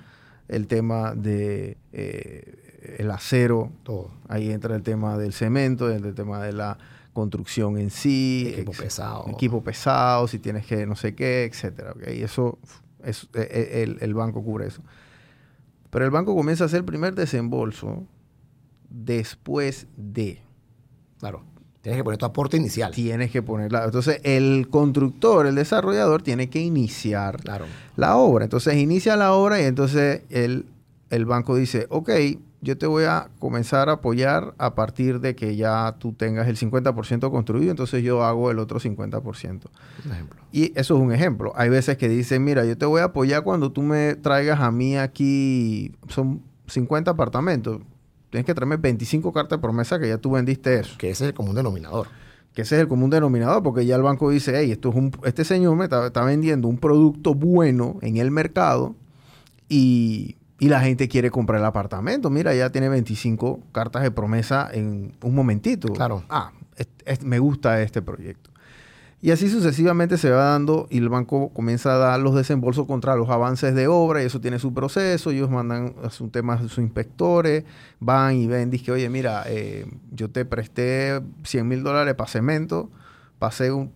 [0.48, 4.10] el tema de eh, el acero, todo.
[4.28, 6.78] Ahí entra el tema del cemento, el tema de la
[7.16, 8.52] construcción en sí.
[8.52, 9.24] Equipo pesado.
[9.30, 11.94] Equipo pesado, si tienes que no sé qué, etcétera.
[12.14, 12.58] Y eso,
[13.02, 14.82] es, e, e, el, el, banco cubre eso.
[15.88, 18.06] Pero el banco comienza a hacer el primer desembolso
[18.90, 20.42] después de.
[21.18, 21.42] Claro.
[21.80, 22.92] Tienes que poner tu aporte inicial.
[22.92, 23.84] Tienes que ponerla.
[23.84, 27.40] Entonces, el constructor, el desarrollador, tiene que iniciar
[27.96, 28.44] la obra.
[28.44, 30.66] Entonces, inicia la obra y entonces el,
[31.08, 32.10] el banco dice, ok,
[32.66, 36.56] yo te voy a comenzar a apoyar a partir de que ya tú tengas el
[36.56, 39.60] 50% construido, entonces yo hago el otro 50%.
[40.50, 41.52] Y eso es un ejemplo.
[41.54, 44.72] Hay veces que dicen, mira, yo te voy a apoyar cuando tú me traigas a
[44.72, 47.82] mí aquí, son 50 apartamentos,
[48.30, 50.96] tienes que traerme 25 cartas de promesa que ya tú vendiste eso.
[50.98, 52.08] Que ese es el común denominador.
[52.52, 55.12] Que ese es el común denominador, porque ya el banco dice, hey, esto es un,
[55.24, 58.96] este señor me está vendiendo un producto bueno en el mercado
[59.68, 62.30] y y la gente quiere comprar el apartamento.
[62.30, 65.88] Mira, ya tiene 25 cartas de promesa en un momentito.
[65.92, 66.24] Claro.
[66.28, 66.52] Ah,
[67.22, 68.50] me gusta este proyecto.
[69.22, 73.16] Y así sucesivamente se va dando y el banco comienza a dar los desembolsos contra
[73.16, 75.30] los avances de obra y eso tiene su proceso.
[75.30, 77.64] Ellos mandan un tema de sus inspectores,
[77.98, 82.90] van y ven, dicen, oye, mira, eh, yo te presté 100 mil dólares para cemento,
[83.38, 83.90] pasé un,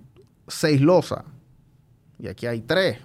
[0.49, 1.23] seis losas
[2.19, 2.99] y aquí hay tres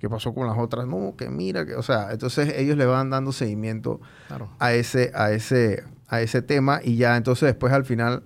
[0.00, 0.86] ¿Qué pasó con las otras?
[0.86, 4.00] No, que mira, que, o sea, entonces ellos le van dando seguimiento
[4.58, 8.22] a, ese, a, ese, a ese tema y ya entonces después al final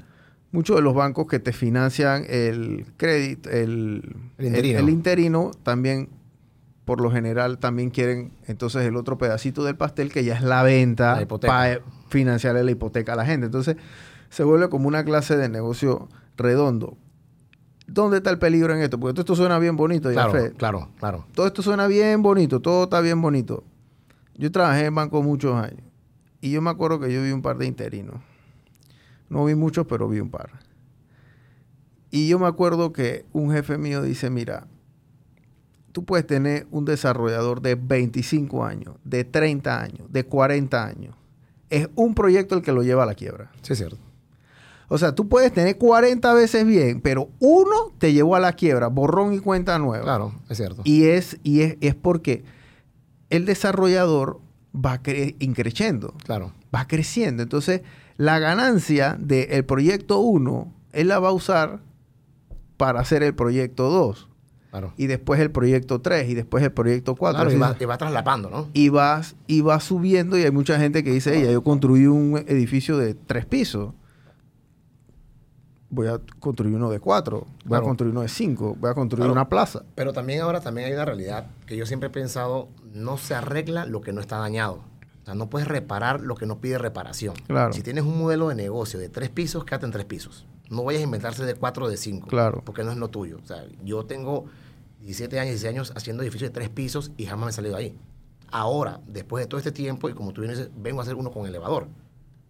[0.53, 5.51] muchos de los bancos que te financian el crédito, el, el, interino.
[5.65, 6.11] también
[6.85, 10.63] por lo general también quieren entonces el otro pedacito del pastel que ya es la
[10.63, 13.47] venta para financiarle la hipoteca a la gente.
[13.47, 13.75] Entonces
[14.29, 16.97] se vuelve como una clase de negocio redondo.
[17.95, 18.99] ¿Dónde está el peligro en esto?
[18.99, 20.11] Porque todo esto suena bien bonito.
[20.11, 21.27] Claro, claro, claro.
[21.33, 23.63] Todo esto suena bien bonito, todo está bien bonito.
[24.35, 25.85] Yo trabajé en banco muchos años
[26.41, 28.17] y yo me acuerdo que yo vi un par de interinos.
[29.29, 30.51] No vi muchos, pero vi un par.
[32.11, 34.67] Y yo me acuerdo que un jefe mío dice, mira,
[35.93, 41.15] tú puedes tener un desarrollador de 25 años, de 30 años, de 40 años.
[41.71, 43.53] Es un proyecto el que lo lleva a la quiebra.
[43.63, 43.99] Sí, es cierto.
[44.95, 48.87] O sea, tú puedes tener 40 veces bien, pero uno te llevó a la quiebra,
[48.87, 50.05] borrón y cuenta nueva.
[50.05, 50.83] Claro, es cierto.
[50.85, 52.45] Y es, y es, porque
[53.29, 54.39] el desarrollador
[54.73, 55.01] va
[55.41, 56.15] increciendo.
[56.23, 56.53] Claro.
[56.73, 57.43] Va creciendo.
[57.43, 57.81] Entonces,
[58.19, 61.81] la ganancia del proyecto 1, él la va a usar
[62.77, 64.29] para hacer el proyecto 2.
[64.71, 64.93] Claro.
[64.97, 67.37] Y después el proyecto 3 y después el proyecto 4.
[67.37, 68.69] Claro, y, va, y va, traslapando, ¿no?
[68.73, 72.45] Y vas, y va subiendo y hay mucha gente que dice, ella, yo construí un
[72.47, 73.93] edificio de tres pisos
[75.95, 79.31] voy a construir uno de cuatro, voy a construir uno de cinco, voy a construir
[79.31, 79.83] una plaza.
[79.95, 83.87] Pero también ahora también hay una realidad que yo siempre he pensado, no se arregla
[83.87, 84.81] lo que no está dañado.
[85.23, 87.35] O sea, no puedes reparar lo que no pide reparación.
[87.47, 87.73] Claro.
[87.73, 90.47] Si tienes un modelo de negocio de tres pisos, quédate en tres pisos.
[90.69, 92.27] No vayas a inventarse de cuatro o de cinco.
[92.27, 92.61] Claro.
[92.65, 93.39] Porque no es lo tuyo.
[93.43, 94.45] O sea, yo tengo
[95.01, 97.97] 17 años, 16 años haciendo edificios de tres pisos y jamás me he salido ahí.
[98.51, 101.47] Ahora, después de todo este tiempo, y como tú vienes, vengo a hacer uno con
[101.47, 101.89] elevador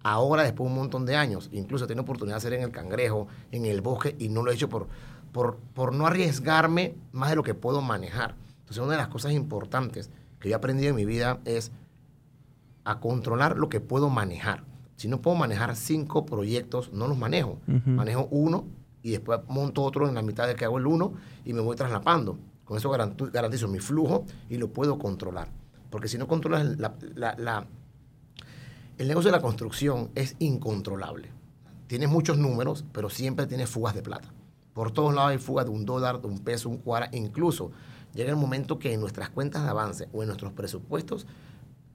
[0.05, 1.48] ahora después de un montón de años.
[1.50, 4.52] Incluso he tenido oportunidad de hacer en el cangrejo, en el bosque, y no lo
[4.52, 4.86] he hecho por,
[5.32, 8.36] por, por no arriesgarme más de lo que puedo manejar.
[8.61, 11.72] Entonces, una de las cosas importantes que yo he aprendido en mi vida es
[12.84, 14.62] a controlar lo que puedo manejar.
[14.96, 17.59] Si no puedo manejar cinco proyectos, no los manejo.
[17.66, 18.66] Manejo uno
[19.02, 21.76] y después monto otro en la mitad de que hago el uno y me voy
[21.76, 22.38] traslapando.
[22.64, 25.48] Con eso garantizo mi flujo y lo puedo controlar.
[25.90, 27.66] Porque si no controlas la
[28.99, 31.30] el negocio de la construcción es incontrolable.
[31.86, 34.32] Tienes muchos números, pero siempre tienes fugas de plata.
[34.72, 37.09] Por todos lados hay fugas de un dólar, de un peso, un cuara.
[37.12, 37.70] Incluso
[38.14, 41.26] llega el momento que en nuestras cuentas de avance o en nuestros presupuestos,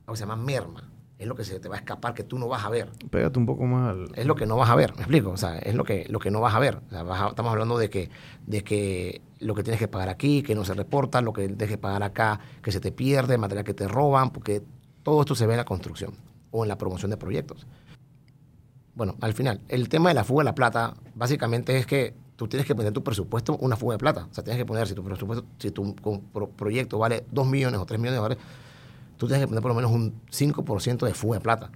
[0.06, 0.90] o se llama merma.
[1.18, 2.90] es lo que se te va a escapar, que tú no vas a ver.
[3.10, 4.08] Pégate un poco más al...
[4.16, 5.32] Es lo que no vas a ver, me explico.
[5.32, 6.82] O sea, es lo que, lo que no vas a ver.
[6.88, 8.10] O sea, vas a- estamos hablando de que,
[8.48, 11.68] de que lo que tienes que pagar aquí, que no se reporta, lo que tienes
[11.68, 14.64] que pagar acá, que se te pierde, material que te roban, porque
[15.04, 16.14] todo esto se ve en la construcción
[16.52, 17.66] o en la promoción de proyectos.
[18.96, 22.48] Bueno, al final, el tema de la fuga de la plata, básicamente es que tú
[22.48, 24.28] tienes que poner tu presupuesto una fuga de plata.
[24.30, 25.96] O sea, tienes que poner, si tu presupuesto, si tu
[26.56, 28.44] proyecto vale 2 millones o 3 millones de dólares,
[29.18, 31.72] tú tienes que poner por lo menos un 5% de fuga de plata.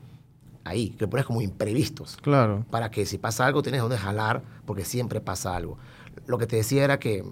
[0.66, 2.66] Ahí, que pones como imprevistos Claro.
[2.72, 5.78] para que si pasa algo tienes donde jalar, porque siempre pasa algo.
[6.26, 7.24] Lo que te decía era que,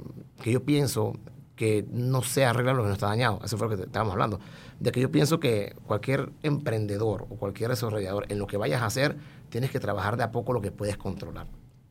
[0.41, 1.13] que yo pienso
[1.55, 3.39] que no se arregla lo que no está dañado.
[3.43, 4.39] Eso fue lo que te- estábamos hablando.
[4.81, 8.87] De que yo pienso que cualquier emprendedor o cualquier desarrollador, en lo que vayas a
[8.87, 9.15] hacer,
[9.49, 11.45] tienes que trabajar de a poco lo que puedes controlar.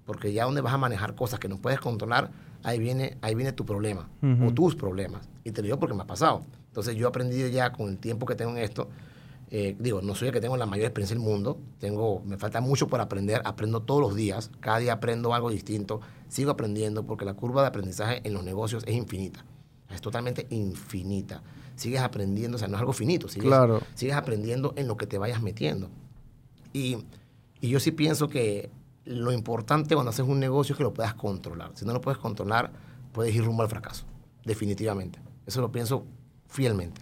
[0.05, 2.32] Porque ya donde vas a manejar cosas que no puedes controlar,
[2.64, 4.09] ahí viene, ahí viene tu problema
[4.45, 5.28] o tus problemas.
[5.45, 6.43] Y te lo digo porque me ha pasado.
[6.66, 8.88] Entonces yo he aprendido ya con el tiempo que tengo en esto,
[9.53, 12.61] eh, digo, no soy el que tengo la mayor experiencia del mundo, tengo, me falta
[12.61, 17.24] mucho por aprender, aprendo todos los días, cada día aprendo algo distinto, sigo aprendiendo porque
[17.24, 19.45] la curva de aprendizaje en los negocios es infinita,
[19.91, 21.43] es totalmente infinita.
[21.81, 23.81] Sigues aprendiendo, o sea, no es algo finito, sigues, Claro.
[23.95, 25.89] sigues aprendiendo en lo que te vayas metiendo.
[26.74, 26.99] Y,
[27.62, 28.68] y yo sí pienso que
[29.07, 31.70] lo importante cuando haces un negocio es que lo puedas controlar.
[31.76, 32.70] Si no lo puedes controlar,
[33.12, 34.05] puedes ir rumbo al fracaso,
[34.45, 35.18] definitivamente.
[35.47, 36.05] Eso lo pienso
[36.49, 37.01] fielmente.